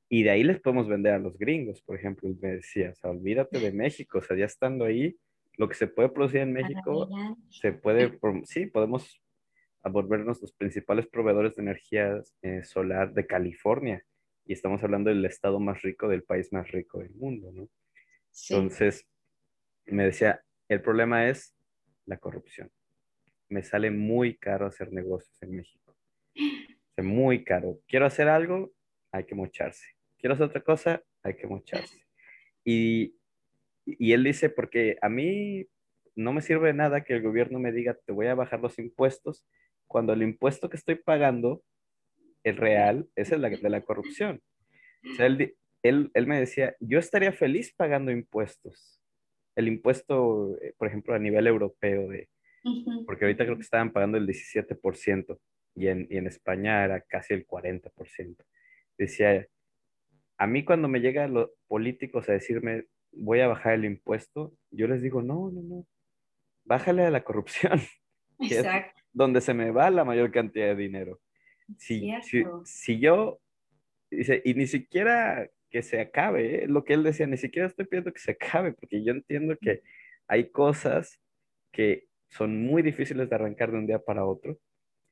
Y 0.10 0.24
de 0.24 0.32
ahí 0.32 0.43
les 0.43 0.60
podemos 0.60 0.88
vender 0.88 1.13
a 1.13 1.19
los 1.19 1.38
gringos, 1.38 1.82
por 1.82 1.97
ejemplo, 1.97 2.30
me 2.41 2.56
decía, 2.56 2.91
o 2.91 2.95
sea, 2.95 3.12
olvídate 3.12 3.60
de 3.60 3.71
México, 3.71 4.17
o 4.17 4.21
sea, 4.21 4.36
ya 4.36 4.43
estando 4.43 4.84
ahí, 4.84 5.15
lo 5.58 5.68
que 5.68 5.76
se 5.76 5.88
puede 5.88 6.10
producir 6.10 6.42
en 6.42 6.54
México, 6.54 7.10
se 7.50 7.74
puede, 7.74 8.20
sí, 8.46 8.66
podemos 8.66 9.22
volvernos 9.84 10.42
los 10.42 10.54
principales 10.54 11.08
proveedores 11.08 11.56
de 11.56 11.64
energía 11.64 12.22
eh, 12.42 12.64
solar 12.64 13.14
de 13.14 13.26
California. 13.26 14.04
Y 14.46 14.54
estamos 14.54 14.84
hablando 14.84 15.10
del 15.10 15.24
estado 15.26 15.60
más 15.60 15.82
rico 15.82 16.08
del 16.08 16.24
país 16.24 16.52
más 16.52 16.70
rico 16.72 17.00
del 17.00 17.12
mundo, 17.12 17.52
¿no? 17.52 17.70
Entonces, 18.50 19.08
me 19.86 20.06
decía, 20.06 20.44
el 20.68 20.82
problema 20.82 21.28
es 21.28 21.56
la 22.06 22.18
corrupción. 22.18 22.72
Me 23.50 23.64
sale 23.64 23.92
muy 23.92 24.38
caro 24.38 24.66
hacer 24.66 24.92
negocios 24.92 25.42
en 25.42 25.56
México. 25.56 25.96
Es 26.98 27.06
muy 27.06 27.46
caro. 27.46 27.80
Quiero 27.88 28.06
hacer 28.06 28.28
algo, 28.28 28.73
hay 29.13 29.23
que 29.23 29.34
mocharse. 29.34 29.96
Quiero 30.19 30.34
hacer 30.34 30.48
otra 30.48 30.62
cosa, 30.62 31.02
hay 31.23 31.36
que 31.36 31.48
mocharse. 31.48 32.06
Y, 32.65 33.15
y 33.86 34.13
él 34.13 34.23
dice, 34.23 34.50
porque 34.50 34.98
a 35.02 35.10
mí 35.10 35.65
no 36.15 36.34
me 36.34 36.42
sirve 36.42 36.67
de 36.67 36.73
nada 36.73 37.04
que 37.04 37.13
el 37.13 37.21
gobierno 37.21 37.60
me 37.60 37.71
diga, 37.71 37.98
te 38.06 38.12
voy 38.12 38.27
a 38.27 38.36
bajar 38.36 38.60
los 38.62 38.77
impuestos, 38.79 39.46
cuando 39.88 40.13
el 40.13 40.23
impuesto 40.23 40.69
que 40.69 40.77
estoy 40.77 40.96
pagando, 40.96 41.63
el 42.44 42.58
real, 42.58 43.08
es 43.15 43.32
el 43.32 43.42
de 43.42 43.69
la 43.69 43.82
corrupción. 43.82 44.42
O 45.12 45.15
sea, 45.15 45.25
él, 45.25 45.56
él, 45.84 46.12
él 46.13 46.27
me 46.27 46.40
decía, 46.40 46.75
yo 46.79 47.00
estaría 47.00 47.32
feliz 47.32 47.73
pagando 47.75 48.12
impuestos, 48.12 49.02
el 49.56 49.67
impuesto, 49.67 50.58
eh, 50.62 50.73
por 50.77 50.88
ejemplo, 50.88 51.13
a 51.13 51.19
nivel 51.19 51.48
europeo, 51.48 52.08
de, 52.10 52.29
porque 53.06 53.25
ahorita 53.25 53.44
creo 53.44 53.56
que 53.58 53.63
estaban 53.63 53.92
pagando 53.92 54.17
el 54.17 54.27
17% 54.27 55.40
y 55.75 55.88
en, 55.88 56.08
y 56.10 56.17
en 56.17 56.27
España 56.27 56.84
era 56.84 57.02
casi 57.02 57.34
el 57.34 57.46
40%. 57.46 58.36
Decía, 58.98 59.48
a 60.38 60.48
mí 60.48 60.63
cuando 60.63 60.88
me 60.88 61.02
llegan 61.02 61.34
los 61.34 61.50
políticos 61.67 62.29
a 62.29 62.34
decirme, 62.34 62.86
voy 63.12 63.42
a 63.42 63.48
bajar 63.48 63.74
el 63.74 63.86
impuesto, 63.86 64.54
yo 64.72 64.88
les 64.88 65.02
digo, 65.02 65.22
no, 65.22 65.50
no, 65.52 65.62
no, 65.62 65.86
bájale 66.64 67.04
a 67.04 67.12
la 67.12 67.24
corrupción, 67.24 67.80
Exacto. 68.40 69.02
donde 69.14 69.42
se 69.42 69.54
me 69.54 69.72
va 69.72 69.90
la 69.90 70.06
mayor 70.06 70.32
cantidad 70.32 70.68
de 70.68 70.76
dinero. 70.76 71.20
Si, 71.78 72.12
si, 72.24 72.44
si, 72.66 73.00
yo, 73.00 73.40
dice, 74.10 74.42
y 74.44 74.54
ni 74.56 74.68
siquiera 74.68 75.50
que 75.70 75.82
se 75.82 76.02
acabe, 76.02 76.64
¿eh? 76.64 76.68
lo 76.68 76.84
que 76.84 76.94
él 76.94 77.04
decía, 77.04 77.28
ni 77.28 77.38
siquiera 77.38 77.68
estoy 77.68 77.86
pidiendo 77.86 78.12
que 78.12 78.20
se 78.20 78.32
acabe, 78.32 78.74
porque 78.74 79.04
yo 79.04 79.14
entiendo 79.14 79.58
que 79.60 79.82
hay 80.28 80.50
cosas 80.50 81.20
que 81.72 82.08
son 82.30 82.66
muy 82.66 82.82
difíciles 82.82 83.30
de 83.30 83.36
arrancar 83.36 83.72
de 83.72 83.78
un 83.78 83.88
día 83.88 84.00
para 84.00 84.26
otro. 84.26 84.58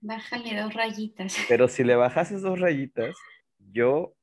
Bájale 0.01 0.59
dos 0.59 0.73
rayitas. 0.73 1.37
Pero 1.47 1.67
si 1.67 1.83
le 1.83 1.95
bajas 1.95 2.41
dos 2.41 2.59
rayitas, 2.59 3.15
yo 3.57 4.15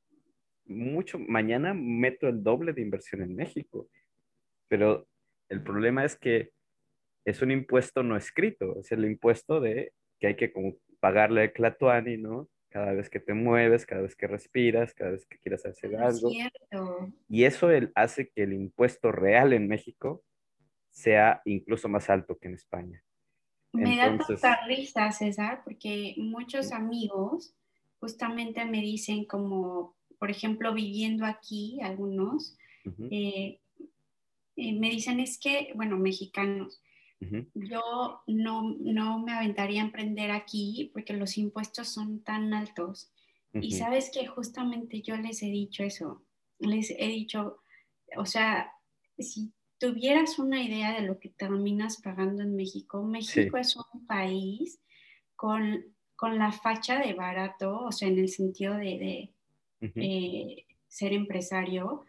mucho, 0.66 1.18
mañana 1.18 1.74
meto 1.74 2.28
el 2.28 2.42
doble 2.42 2.72
de 2.72 2.82
inversión 2.82 3.22
en 3.22 3.34
México. 3.34 3.88
Pero 4.68 5.06
el 5.48 5.62
problema 5.62 6.04
es 6.04 6.16
que 6.16 6.50
es 7.24 7.42
un 7.42 7.50
impuesto 7.50 8.02
no 8.02 8.16
escrito, 8.16 8.78
es 8.78 8.92
el 8.92 9.04
impuesto 9.04 9.60
de 9.60 9.92
que 10.20 10.28
hay 10.28 10.36
que 10.36 10.52
pagarle 11.00 11.44
el 11.44 11.52
clatuani, 11.52 12.16
¿no? 12.16 12.48
Cada 12.68 12.92
vez 12.92 13.08
que 13.08 13.20
te 13.20 13.32
mueves, 13.32 13.86
cada 13.86 14.02
vez 14.02 14.14
que 14.16 14.26
respiras, 14.26 14.92
cada 14.94 15.12
vez 15.12 15.26
que 15.26 15.38
quieras 15.38 15.64
hacer 15.66 15.96
algo. 15.96 16.30
Y 17.28 17.44
eso 17.44 17.68
hace 17.94 18.28
que 18.28 18.42
el 18.42 18.52
impuesto 18.52 19.12
real 19.12 19.52
en 19.52 19.66
México 19.66 20.22
sea 20.90 21.42
incluso 21.44 21.88
más 21.88 22.08
alto 22.10 22.38
que 22.38 22.48
en 22.48 22.54
España. 22.54 23.02
Me 23.72 23.96
da 23.96 24.16
tanta 24.16 24.66
risa, 24.66 25.10
César, 25.12 25.62
porque 25.64 26.14
muchos 26.16 26.72
amigos 26.72 27.54
justamente 27.98 28.64
me 28.64 28.80
dicen 28.80 29.24
como, 29.26 29.95
por 30.18 30.30
ejemplo, 30.30 30.72
viviendo 30.74 31.24
aquí, 31.26 31.78
algunos, 31.82 32.56
eh, 33.10 33.60
eh, 34.56 34.72
me 34.74 34.90
dicen 34.90 35.20
es 35.20 35.38
que, 35.38 35.72
bueno, 35.74 35.96
mexicanos, 35.98 36.80
yo 37.54 38.22
no, 38.26 38.76
no 38.78 39.18
me 39.20 39.32
aventaría 39.32 39.80
a 39.80 39.86
emprender 39.86 40.30
aquí 40.30 40.90
porque 40.92 41.14
los 41.14 41.38
impuestos 41.38 41.88
son 41.88 42.22
tan 42.22 42.52
altos. 42.52 43.10
Y 43.54 43.72
sabes 43.72 44.10
que 44.12 44.26
justamente 44.26 45.00
yo 45.00 45.16
les 45.16 45.42
he 45.42 45.46
dicho 45.46 45.82
eso, 45.82 46.22
les 46.58 46.90
he 46.90 47.06
dicho, 47.06 47.58
o 48.18 48.26
sea, 48.26 48.70
si 49.18 49.52
tuvieras 49.78 50.38
una 50.38 50.62
idea 50.62 50.92
de 50.92 51.06
lo 51.06 51.18
que 51.18 51.30
terminas 51.30 52.00
pagando 52.02 52.42
en 52.42 52.54
México, 52.54 53.02
México 53.02 53.56
es 53.56 53.76
un 53.76 54.06
país 54.06 54.80
con, 55.34 55.84
con, 56.16 56.38
la 56.38 56.52
facha 56.52 56.98
de 57.00 57.14
barato, 57.14 57.80
o 57.80 57.92
sea, 57.92 58.08
en 58.08 58.18
el 58.18 58.28
sentido 58.28 58.74
de, 58.74 59.32
eh, 59.81 60.64
ser 60.89 61.12
empresario, 61.12 62.05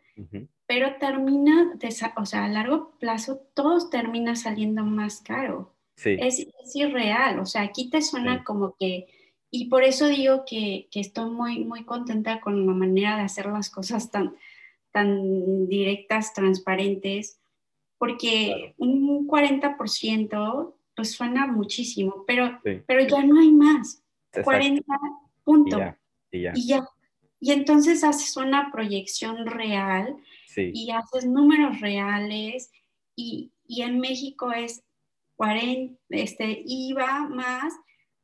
pero 0.66 0.96
termina, 1.00 1.78
o 2.18 2.26
sea, 2.26 2.46
a 2.46 2.50
largo 2.50 2.98
plazo, 3.00 3.42
todo 3.54 3.90
termina 3.90 4.36
saliendo 4.36 4.84
más 4.84 5.22
caro. 5.22 5.74
Es, 6.04 6.40
es, 6.40 6.76
irreal, 6.76 7.40
o 7.40 7.46
sea, 7.46 7.64
aquí 7.64 7.90
te 7.90 8.02
suena 8.02 8.44
como 8.44 8.76
que, 8.78 9.08
y 9.50 9.66
por 9.66 9.84
eso 9.84 10.08
digo 10.08 10.44
que, 10.46 10.88
que, 10.92 11.00
estoy 11.00 11.32
muy, 11.32 11.66
muy 11.66 11.86
contenta 11.86 12.40
con 12.40 12.68
la 12.68 12.74
manera 12.74 13.18
de 13.18 13.24
hacer 13.24 13.48
las 13.48 13.72
cosas 13.72 14.12
tan, 14.12 14.36
tan 14.92 15.68
directas, 15.68 16.34
transparentes, 16.34 17.40
porque 17.98 18.76
un 18.78 19.28
40% 19.28 20.74
pues 20.96 21.12
suena 21.12 21.46
muchísimo, 21.48 22.24
pero, 22.26 22.60
pero 22.64 23.08
ya 23.08 23.24
no 23.24 23.40
hay 23.40 23.52
más. 23.52 24.04
40 24.44 24.84
puntos. 25.44 25.80
Y 26.32 26.42
ya, 26.42 26.54
y 26.56 26.68
ya. 26.68 26.84
Y 26.86 26.88
entonces 27.42 28.04
haces 28.04 28.36
una 28.38 28.72
proyección 28.72 29.46
real 29.46 30.18
y 30.56 30.90
haces 30.92 31.28
números 31.28 31.80
reales 31.82 32.72
y, 33.16 33.52
y, 33.68 33.84
en 33.84 34.00
México 34.00 34.52
es 34.52 34.84
40, 35.36 36.00
este, 36.10 36.64
IVA 36.66 37.28
más 37.30 37.74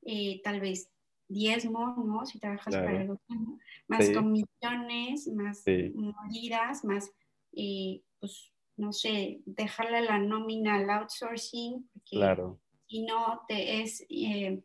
eh, 0.05 0.41
tal 0.43 0.59
vez 0.59 0.89
diezmo, 1.27 1.95
¿no? 2.05 2.25
Si 2.25 2.39
trabajas 2.39 2.75
para 2.75 3.01
el 3.01 3.07
gobierno, 3.07 3.59
más 3.87 4.09
comisiones, 4.09 5.27
más 5.27 5.63
moridas, 5.93 6.83
más, 6.83 7.11
eh, 7.53 8.01
pues, 8.19 8.51
no 8.75 8.91
sé, 8.91 9.41
dejarle 9.45 10.01
la 10.01 10.19
nómina 10.19 10.75
al 10.75 10.89
outsourcing, 10.89 11.87
porque 11.93 12.17
claro. 12.17 12.59
si 12.87 13.03
no 13.03 13.41
te 13.47 13.81
es 13.81 14.05
eh, 14.09 14.61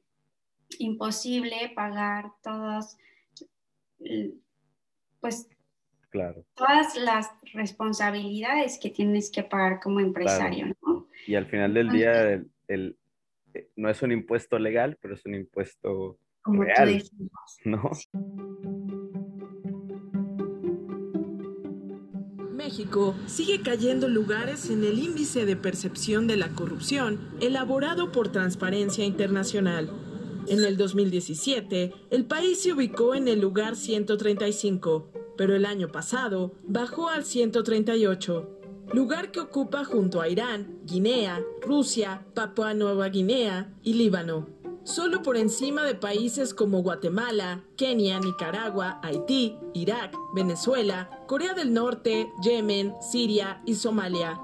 imposible 0.78 1.72
pagar 1.74 2.32
todos, 2.42 2.96
pues, 5.20 5.49
claro. 6.11 6.44
todas 6.55 6.96
las 6.96 7.30
responsabilidades 7.53 8.78
que 8.80 8.90
tienes 8.90 9.30
que 9.30 9.42
pagar 9.42 9.80
como 9.80 10.01
empresario, 10.01 10.74
¿no? 10.82 11.09
Y 11.26 11.34
al 11.34 11.46
final 11.46 11.74
del 11.74 11.90
día, 11.90 12.42
el, 12.68 12.96
eh, 13.55 13.68
no 13.76 13.90
es 13.90 14.03
un 14.03 14.12
impuesto 14.12 14.59
legal, 14.59 14.96
pero 15.01 15.14
es 15.14 15.24
un 15.26 15.34
impuesto 15.34 16.18
real, 16.44 17.03
¿no? 17.64 17.90
México 22.68 23.14
sigue 23.26 23.62
cayendo 23.62 24.09
lugares 24.09 24.68
en 24.68 24.84
el 24.84 24.99
índice 24.99 25.46
de 25.46 25.57
percepción 25.57 26.26
de 26.26 26.36
la 26.36 26.51
corrupción 26.51 27.30
elaborado 27.40 28.12
por 28.12 28.30
Transparencia 28.30 29.07
Internacional. 29.07 29.90
En 30.49 30.64
el 30.64 30.76
2017, 30.76 31.92
el 32.11 32.24
país 32.24 32.62
se 32.62 32.72
ubicó 32.72 33.14
en 33.14 33.28
el 33.28 33.40
lugar 33.40 33.76
135, 33.76 35.12
pero 35.36 35.55
el 35.55 35.66
año 35.66 35.92
pasado 35.92 36.55
bajó 36.64 37.09
al 37.09 37.24
138, 37.24 38.49
lugar 38.92 39.30
que 39.30 39.40
ocupa 39.40 39.84
junto 39.84 40.20
a 40.22 40.28
Irán, 40.28 40.78
Guinea, 40.84 41.42
Rusia, 41.61 42.26
Papua 42.34 42.72
Nueva 42.72 43.09
Guinea 43.11 43.74
y 43.82 43.94
Líbano 43.94 44.59
solo 44.88 45.22
por 45.22 45.36
encima 45.36 45.84
de 45.84 45.94
países 45.94 46.55
como 46.55 46.82
Guatemala, 46.82 47.62
Kenia, 47.76 48.18
Nicaragua, 48.20 48.99
Haití, 49.03 49.55
Irak, 49.74 50.16
Venezuela, 50.34 51.11
Corea 51.26 51.53
del 51.53 51.74
Norte, 51.74 52.32
Yemen, 52.42 52.94
Siria 53.03 53.61
y 53.66 53.74
Somalia. 53.74 54.40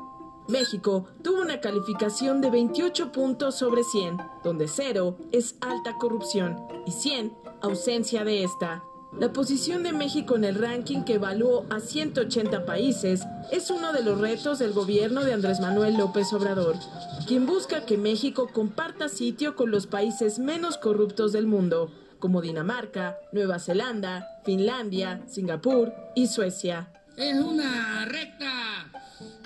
México 0.49 1.07
tuvo 1.23 1.41
una 1.41 1.61
calificación 1.61 2.41
de 2.41 2.51
28 2.51 3.13
puntos 3.13 3.55
sobre 3.55 3.83
100, 3.83 4.19
donde 4.43 4.69
0 4.69 5.17
es 5.33 5.57
alta 5.61 5.97
corrupción 5.97 6.59
y 6.87 6.91
100 6.91 7.33
ausencia 7.63 8.25
de 8.25 8.45
esta. 8.45 8.85
La 9.19 9.33
posición 9.33 9.83
de 9.85 9.93
México 9.93 10.37
en 10.37 10.45
el 10.45 10.57
ranking 10.57 11.05
que 11.05 11.15
evaluó 11.15 11.65
a 11.71 11.81
180 11.81 12.67
países 12.67 13.23
es 13.53 13.71
uno 13.71 13.93
de 13.93 14.03
los 14.03 14.21
retos 14.21 14.59
del 14.59 14.73
gobierno 14.73 15.25
de 15.25 15.33
Andrés 15.33 15.61
Manuel 15.61 15.97
López 15.97 16.33
Obrador, 16.33 16.77
quien 17.27 17.47
busca 17.47 17.87
que 17.87 17.97
México 17.97 18.51
comparta 18.53 19.09
sitio 19.09 19.57
con 19.57 19.71
los 19.71 19.87
países 19.87 20.39
menos 20.39 20.77
corruptos 20.77 21.33
del 21.33 21.47
mundo, 21.47 21.91
como 22.19 22.43
Dinamarca, 22.43 23.17
Nueva 23.33 23.61
Zelanda, 23.61 24.27
Finlandia, 24.45 25.23
Singapur 25.27 25.93
y 26.15 26.27
Suecia. 26.27 26.91
Es 27.17 27.35
una 27.37 28.05
recta 28.07 28.91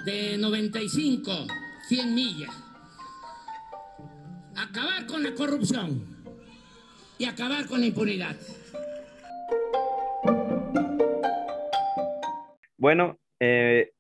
de 0.07 0.39
95, 0.39 1.31
100 1.89 2.15
millas. 2.15 2.55
Acabar 4.57 5.07
con 5.07 5.23
la 5.23 5.35
corrupción 5.35 6.25
y 7.19 7.27
acabar 7.27 7.67
con 7.67 7.81
la 7.81 7.87
impunidad. 7.87 8.37
Bueno, 12.79 13.19
eh, 13.39 13.93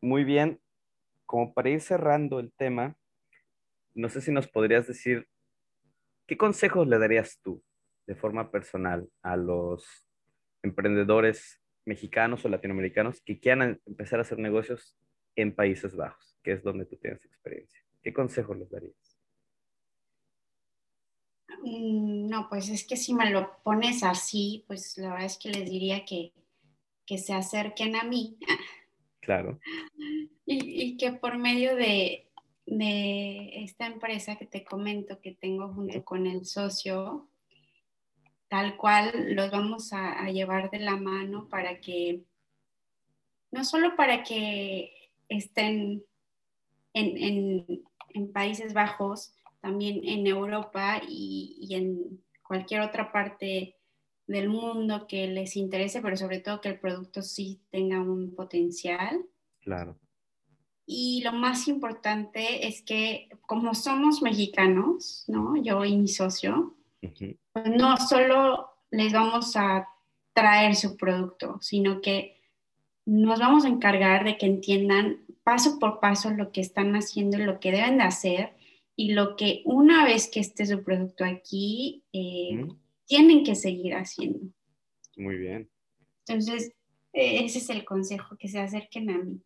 muy 0.00 0.24
bien. 0.24 0.60
Como 1.26 1.54
para 1.54 1.70
ir 1.70 1.80
cerrando 1.80 2.40
el 2.40 2.52
tema, 2.52 2.96
no 3.94 4.08
sé 4.08 4.20
si 4.20 4.32
nos 4.32 4.48
podrías 4.48 4.88
decir, 4.88 5.28
¿qué 6.26 6.36
consejos 6.36 6.88
le 6.88 6.98
darías 6.98 7.38
tú 7.40 7.62
de 8.08 8.16
forma 8.16 8.50
personal 8.50 9.08
a 9.22 9.36
los 9.36 10.08
emprendedores 10.62 11.60
mexicanos 11.86 12.44
o 12.44 12.48
latinoamericanos 12.48 13.20
que 13.22 13.38
quieran 13.38 13.80
empezar 13.86 14.18
a 14.18 14.22
hacer 14.22 14.38
negocios 14.38 14.94
en 15.34 15.54
Países 15.54 15.96
Bajos, 15.96 16.36
que 16.42 16.52
es 16.52 16.62
donde 16.62 16.84
tú 16.84 16.96
tienes 16.96 17.24
experiencia? 17.24 17.80
¿Qué 18.02 18.12
consejos 18.12 18.58
les 18.58 18.70
darías? 18.70 19.18
Mm, 21.62 22.28
no, 22.28 22.48
pues 22.48 22.68
es 22.68 22.86
que 22.86 22.96
si 22.96 23.14
me 23.14 23.30
lo 23.30 23.56
pones 23.62 24.02
así, 24.02 24.64
pues 24.66 24.98
la 24.98 25.10
verdad 25.10 25.26
es 25.26 25.38
que 25.38 25.50
les 25.50 25.70
diría 25.70 26.04
que 26.04 26.32
que 27.06 27.18
se 27.18 27.32
acerquen 27.32 27.96
a 27.96 28.02
mí. 28.02 28.36
Claro. 29.20 29.58
Y, 30.48 30.96
que 30.96 31.10
por 31.10 31.36
medio 31.38 31.74
de, 31.74 32.30
esta 32.66 33.86
empresa 33.88 34.36
que 34.36 34.46
te 34.46 34.64
comento 34.64 35.20
que 35.20 35.32
tengo 35.32 35.74
junto 35.74 36.04
con 36.04 36.24
el 36.24 36.46
socio, 36.46 37.28
tal 38.56 38.76
cual 38.78 39.34
los 39.34 39.50
vamos 39.50 39.92
a, 39.92 40.30
llevar 40.30 40.70
de 40.70 40.78
la 40.78 40.96
mano 40.96 41.46
para 41.50 41.78
que, 41.78 42.24
no 43.50 43.64
solo 43.64 43.96
para 43.96 44.22
que 44.22 44.92
estén 45.28 46.02
en, 46.94 47.84
Países 48.32 48.72
Bajos, 48.72 49.34
también 49.60 50.00
en 50.02 50.26
Europa 50.26 51.02
y, 51.06 51.58
y 51.60 51.74
en 51.74 52.24
cualquier 52.42 52.80
otra 52.80 53.12
parte 53.12 53.76
del 54.26 54.48
mundo 54.48 55.06
que 55.06 55.26
les 55.26 55.54
interese, 55.54 56.00
pero 56.00 56.16
sobre 56.16 56.40
todo 56.40 56.62
que 56.62 56.70
el 56.70 56.80
producto 56.80 57.20
sí 57.20 57.60
tenga 57.70 58.00
un 58.00 58.34
potencial. 58.34 59.22
Claro. 59.60 59.98
Y 60.86 61.20
lo 61.24 61.32
más 61.32 61.68
importante 61.68 62.66
es 62.66 62.80
que 62.80 63.28
como 63.42 63.74
somos 63.74 64.22
mexicanos, 64.22 65.24
¿no? 65.26 65.62
Yo 65.62 65.84
y 65.84 65.98
mi 65.98 66.08
socio, 66.08 66.75
pues 67.00 67.66
no 67.70 67.96
solo 67.96 68.70
les 68.90 69.12
vamos 69.12 69.56
a 69.56 69.88
traer 70.32 70.74
su 70.74 70.96
producto, 70.96 71.58
sino 71.60 72.00
que 72.00 72.40
nos 73.04 73.38
vamos 73.38 73.64
a 73.64 73.68
encargar 73.68 74.24
de 74.24 74.36
que 74.36 74.46
entiendan 74.46 75.20
paso 75.44 75.78
por 75.78 76.00
paso 76.00 76.30
lo 76.30 76.50
que 76.50 76.60
están 76.60 76.94
haciendo 76.94 77.38
y 77.38 77.44
lo 77.44 77.60
que 77.60 77.70
deben 77.70 77.98
de 77.98 78.04
hacer 78.04 78.52
y 78.96 79.12
lo 79.12 79.36
que 79.36 79.62
una 79.64 80.04
vez 80.04 80.28
que 80.28 80.40
esté 80.40 80.66
su 80.66 80.82
producto 80.82 81.24
aquí, 81.24 82.02
eh, 82.12 82.66
tienen 83.04 83.44
que 83.44 83.54
seguir 83.54 83.94
haciendo. 83.94 84.40
Muy 85.16 85.36
bien. 85.36 85.70
Entonces, 86.26 86.72
e, 87.12 87.44
ese 87.44 87.58
es 87.58 87.70
el 87.70 87.84
consejo, 87.84 88.36
que 88.36 88.48
se 88.48 88.58
acerquen 88.58 89.10
a 89.10 89.18
mí. 89.18 89.40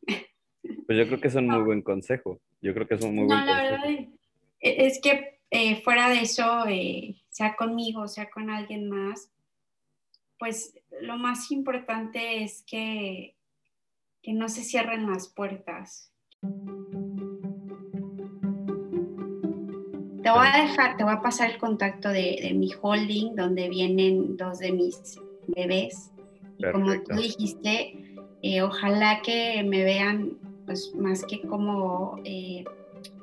Pues 0.86 0.98
yo 0.98 1.06
creo 1.06 1.20
que 1.20 1.28
es 1.28 1.34
un 1.34 1.46
muy 1.48 1.62
buen 1.62 1.82
consejo. 1.82 2.40
Yo 2.62 2.72
creo 2.72 2.86
que 2.86 2.94
es 2.94 3.02
un 3.02 3.14
muy 3.14 3.26
buen 3.26 3.38
consejo. 3.40 3.58
No, 3.58 3.64
la 3.64 3.78
verdad 3.78 4.08
es 4.60 5.00
que 5.00 5.39
eh, 5.50 5.82
fuera 5.82 6.08
de 6.08 6.20
eso, 6.20 6.66
eh, 6.68 7.16
sea 7.28 7.56
conmigo, 7.56 8.06
sea 8.08 8.30
con 8.30 8.50
alguien 8.50 8.88
más, 8.88 9.30
pues 10.38 10.74
lo 11.02 11.18
más 11.18 11.50
importante 11.50 12.42
es 12.42 12.62
que, 12.62 13.36
que 14.22 14.32
no 14.32 14.48
se 14.48 14.62
cierren 14.62 15.10
las 15.10 15.28
puertas. 15.28 16.12
Te 20.22 20.30
voy 20.30 20.46
a 20.46 20.62
dejar, 20.62 20.96
te 20.96 21.04
voy 21.04 21.14
a 21.14 21.22
pasar 21.22 21.50
el 21.50 21.58
contacto 21.58 22.10
de, 22.10 22.52
mi 22.54 22.70
holding, 22.80 23.34
donde 23.34 23.68
vienen 23.68 24.36
dos 24.36 24.58
de 24.58 24.72
mis 24.72 25.18
bebés. 25.48 26.10
Y 26.58 26.70
como 26.70 26.92
tú 27.02 27.16
dijiste, 27.16 27.94
eh, 28.42 28.62
ojalá 28.62 29.22
que 29.22 29.62
me 29.64 29.82
vean, 29.82 30.38
pues 30.66 30.94
más 30.94 31.24
que 31.24 31.40
como 31.40 32.20
eh, 32.24 32.64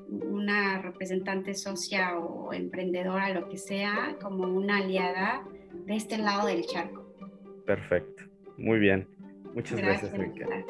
una 0.10 0.82
representante 0.82 1.54
socia 1.54 2.18
o 2.18 2.54
emprendedora, 2.54 3.30
lo 3.30 3.50
que 3.50 3.58
sea, 3.58 4.18
como 4.22 4.46
una 4.46 4.78
aliada 4.78 5.44
de 5.86 5.96
este 5.96 6.18
lado 6.18 6.48
del 6.48 6.66
charco. 6.66 7.06
Perfecto, 7.66 8.24
muy 8.58 8.80
bien. 8.80 9.08
Muchas 9.54 9.80
gracias, 9.80 10.14
gracias 10.14 10.66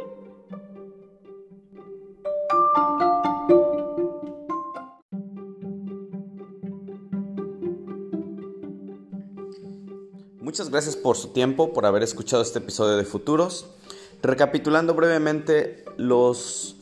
Muchas 10.42 10.70
gracias 10.72 10.96
por 10.96 11.18
su 11.18 11.34
tiempo, 11.34 11.74
por 11.74 11.86
haber 11.86 12.02
escuchado 12.04 12.42
este 12.42 12.60
episodio 12.60 12.96
de 12.98 13.04
Futuros. 13.04 13.76
Recapitulando 14.24 14.96
brevemente 14.96 15.84
los 15.98 16.76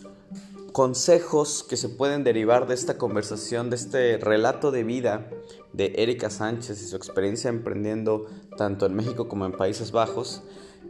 consejos 0.76 1.64
que 1.64 1.78
se 1.78 1.88
pueden 1.88 2.26
derivar 2.26 2.68
de 2.68 2.74
esta 2.74 2.98
conversación, 2.98 3.70
de 3.70 3.78
este 3.78 4.18
relato 4.18 4.72
de 4.72 4.84
vida 4.84 5.30
de 5.72 5.94
Erika 5.96 6.30
Sánchez 6.30 6.82
y 6.82 6.86
su 6.86 6.98
experiencia 6.98 7.48
emprendiendo 7.48 8.26
tanto 8.58 8.86
en 8.86 8.94
México 8.94 9.30
como 9.30 9.46
en 9.46 9.54
Países 9.54 9.94
Bajos, 9.94 10.44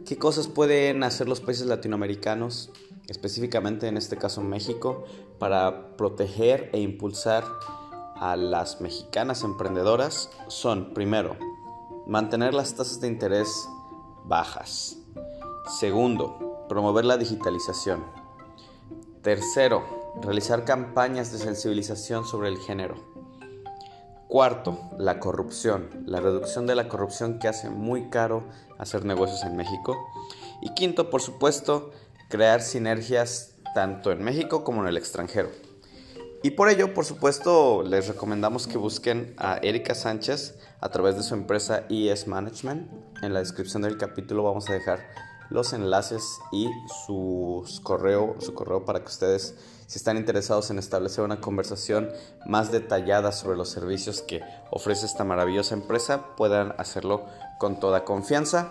qué 0.04 0.18
cosas 0.18 0.48
pueden 0.48 1.04
hacer 1.04 1.28
los 1.28 1.40
países 1.40 1.68
latinoamericanos, 1.68 2.72
específicamente 3.06 3.86
en 3.86 3.96
este 3.96 4.16
caso 4.16 4.40
México, 4.40 5.04
para 5.38 5.96
proteger 5.96 6.68
e 6.72 6.80
impulsar 6.80 7.44
a 8.16 8.34
las 8.34 8.80
mexicanas 8.80 9.44
emprendedoras, 9.44 10.30
son 10.48 10.94
primero, 10.94 11.36
mantener 12.08 12.54
las 12.54 12.74
tasas 12.74 13.00
de 13.00 13.06
interés 13.06 13.68
bajas. 14.24 14.96
Segundo, 15.78 16.66
promover 16.68 17.04
la 17.04 17.18
digitalización. 17.18 18.15
Tercero, 19.26 20.14
realizar 20.22 20.64
campañas 20.64 21.32
de 21.32 21.38
sensibilización 21.38 22.24
sobre 22.24 22.48
el 22.48 22.58
género. 22.58 22.94
Cuarto, 24.28 24.78
la 24.98 25.18
corrupción, 25.18 25.90
la 26.06 26.20
reducción 26.20 26.68
de 26.68 26.76
la 26.76 26.86
corrupción 26.86 27.40
que 27.40 27.48
hace 27.48 27.68
muy 27.68 28.08
caro 28.08 28.44
hacer 28.78 29.04
negocios 29.04 29.42
en 29.42 29.56
México. 29.56 29.96
Y 30.62 30.74
quinto, 30.74 31.10
por 31.10 31.22
supuesto, 31.22 31.90
crear 32.28 32.62
sinergias 32.62 33.56
tanto 33.74 34.12
en 34.12 34.22
México 34.22 34.62
como 34.62 34.82
en 34.82 34.86
el 34.90 34.96
extranjero. 34.96 35.48
Y 36.44 36.52
por 36.52 36.68
ello, 36.68 36.94
por 36.94 37.04
supuesto, 37.04 37.82
les 37.82 38.06
recomendamos 38.06 38.68
que 38.68 38.78
busquen 38.78 39.34
a 39.38 39.56
Erika 39.56 39.96
Sánchez 39.96 40.56
a 40.80 40.90
través 40.90 41.16
de 41.16 41.24
su 41.24 41.34
empresa 41.34 41.84
ES 41.90 42.28
Management. 42.28 42.88
En 43.24 43.34
la 43.34 43.40
descripción 43.40 43.82
del 43.82 43.98
capítulo 43.98 44.44
vamos 44.44 44.70
a 44.70 44.74
dejar 44.74 45.00
los 45.50 45.72
enlaces 45.72 46.38
y 46.52 46.68
correo, 47.82 48.36
su 48.40 48.54
correo 48.54 48.84
para 48.84 49.00
que 49.00 49.06
ustedes, 49.06 49.54
si 49.86 49.98
están 49.98 50.16
interesados 50.16 50.70
en 50.70 50.78
establecer 50.78 51.24
una 51.24 51.40
conversación 51.40 52.10
más 52.46 52.72
detallada 52.72 53.32
sobre 53.32 53.56
los 53.56 53.68
servicios 53.68 54.22
que 54.22 54.42
ofrece 54.70 55.06
esta 55.06 55.24
maravillosa 55.24 55.74
empresa, 55.74 56.36
puedan 56.36 56.74
hacerlo 56.78 57.24
con 57.58 57.80
toda 57.80 58.04
confianza. 58.04 58.70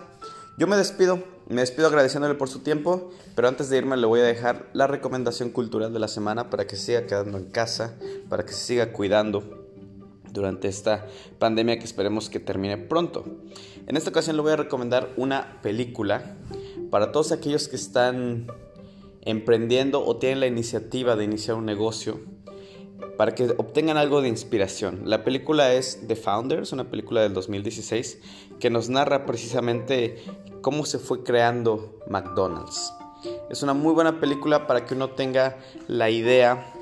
Yo 0.58 0.66
me 0.66 0.76
despido, 0.76 1.22
me 1.48 1.60
despido 1.60 1.88
agradeciéndole 1.88 2.34
por 2.34 2.48
su 2.48 2.60
tiempo, 2.60 3.10
pero 3.34 3.48
antes 3.48 3.68
de 3.68 3.78
irme 3.78 3.96
le 3.96 4.06
voy 4.06 4.20
a 4.20 4.24
dejar 4.24 4.66
la 4.72 4.86
recomendación 4.86 5.50
cultural 5.50 5.92
de 5.92 5.98
la 5.98 6.08
semana 6.08 6.50
para 6.50 6.66
que 6.66 6.76
siga 6.76 7.06
quedando 7.06 7.38
en 7.38 7.50
casa, 7.50 7.94
para 8.28 8.44
que 8.44 8.52
se 8.52 8.60
siga 8.60 8.92
cuidando 8.92 9.66
durante 10.36 10.68
esta 10.68 11.06
pandemia 11.38 11.78
que 11.78 11.84
esperemos 11.84 12.30
que 12.30 12.40
termine 12.40 12.78
pronto. 12.78 13.24
En 13.86 13.96
esta 13.96 14.10
ocasión 14.10 14.34
le 14.34 14.42
voy 14.42 14.52
a 14.52 14.56
recomendar 14.56 15.12
una 15.16 15.60
película 15.62 16.36
para 16.90 17.12
todos 17.12 17.30
aquellos 17.30 17.68
que 17.68 17.76
están 17.76 18.48
emprendiendo 19.22 20.04
o 20.04 20.16
tienen 20.16 20.40
la 20.40 20.48
iniciativa 20.48 21.14
de 21.14 21.22
iniciar 21.22 21.56
un 21.56 21.66
negocio 21.66 22.20
para 23.16 23.34
que 23.36 23.54
obtengan 23.56 23.96
algo 23.96 24.22
de 24.22 24.28
inspiración. 24.28 25.02
La 25.04 25.22
película 25.22 25.72
es 25.72 26.00
The 26.08 26.16
Founders, 26.16 26.72
una 26.72 26.90
película 26.90 27.22
del 27.22 27.32
2016 27.32 28.18
que 28.58 28.70
nos 28.70 28.88
narra 28.88 29.24
precisamente 29.24 30.16
cómo 30.62 30.84
se 30.84 30.98
fue 30.98 31.22
creando 31.22 32.00
McDonald's. 32.08 32.92
Es 33.50 33.62
una 33.62 33.72
muy 33.72 33.92
buena 33.94 34.18
película 34.18 34.66
para 34.66 34.84
que 34.84 34.94
uno 34.94 35.10
tenga 35.10 35.58
la 35.86 36.10
idea 36.10 36.72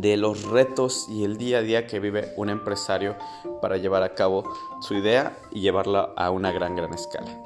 de 0.00 0.16
los 0.16 0.44
retos 0.44 1.06
y 1.08 1.24
el 1.24 1.36
día 1.36 1.58
a 1.58 1.62
día 1.62 1.86
que 1.86 2.00
vive 2.00 2.32
un 2.36 2.50
empresario 2.50 3.16
para 3.62 3.76
llevar 3.78 4.02
a 4.02 4.14
cabo 4.14 4.44
su 4.80 4.94
idea 4.94 5.38
y 5.52 5.60
llevarla 5.60 6.12
a 6.16 6.30
una 6.30 6.52
gran, 6.52 6.76
gran 6.76 6.92
escala. 6.92 7.42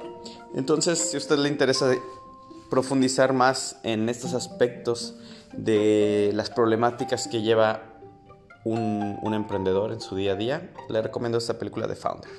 Entonces, 0.53 0.99
si 0.99 1.15
a 1.15 1.19
usted 1.19 1.37
le 1.37 1.49
interesa 1.49 1.93
profundizar 2.69 3.33
más 3.33 3.79
en 3.83 4.09
estos 4.09 4.33
aspectos 4.33 5.15
de 5.53 6.31
las 6.33 6.49
problemáticas 6.49 7.27
que 7.27 7.41
lleva 7.41 7.83
un, 8.63 9.17
un, 9.21 9.33
emprendedor 9.33 9.91
en 9.91 10.01
su 10.01 10.15
día 10.15 10.33
a 10.33 10.35
día, 10.35 10.71
le 10.89 11.01
recomiendo 11.01 11.37
esta 11.37 11.57
película 11.57 11.87
de 11.87 11.95
Founder. 11.95 12.29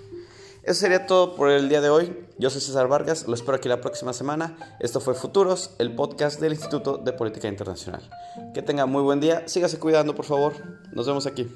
Eso 0.62 0.80
sería 0.80 1.06
todo 1.06 1.34
por 1.34 1.50
el 1.50 1.68
día 1.68 1.80
de 1.80 1.90
hoy. 1.90 2.16
Yo 2.38 2.48
soy 2.48 2.60
César 2.60 2.86
Vargas, 2.86 3.26
lo 3.26 3.34
espero 3.34 3.56
aquí 3.56 3.68
la 3.68 3.80
próxima 3.80 4.12
semana. 4.12 4.76
Esto 4.78 5.00
fue 5.00 5.14
Futuros, 5.14 5.74
el 5.78 5.94
podcast 5.96 6.40
del 6.40 6.52
Instituto 6.52 6.98
de 6.98 7.12
Política 7.12 7.48
Internacional. 7.48 8.08
Que 8.54 8.62
tenga 8.62 8.86
muy 8.86 9.02
buen 9.02 9.18
día, 9.18 9.48
sígase 9.48 9.80
cuidando 9.80 10.14
por 10.14 10.24
favor. 10.24 10.52
Nos 10.92 11.06
vemos 11.06 11.26
aquí. 11.26 11.48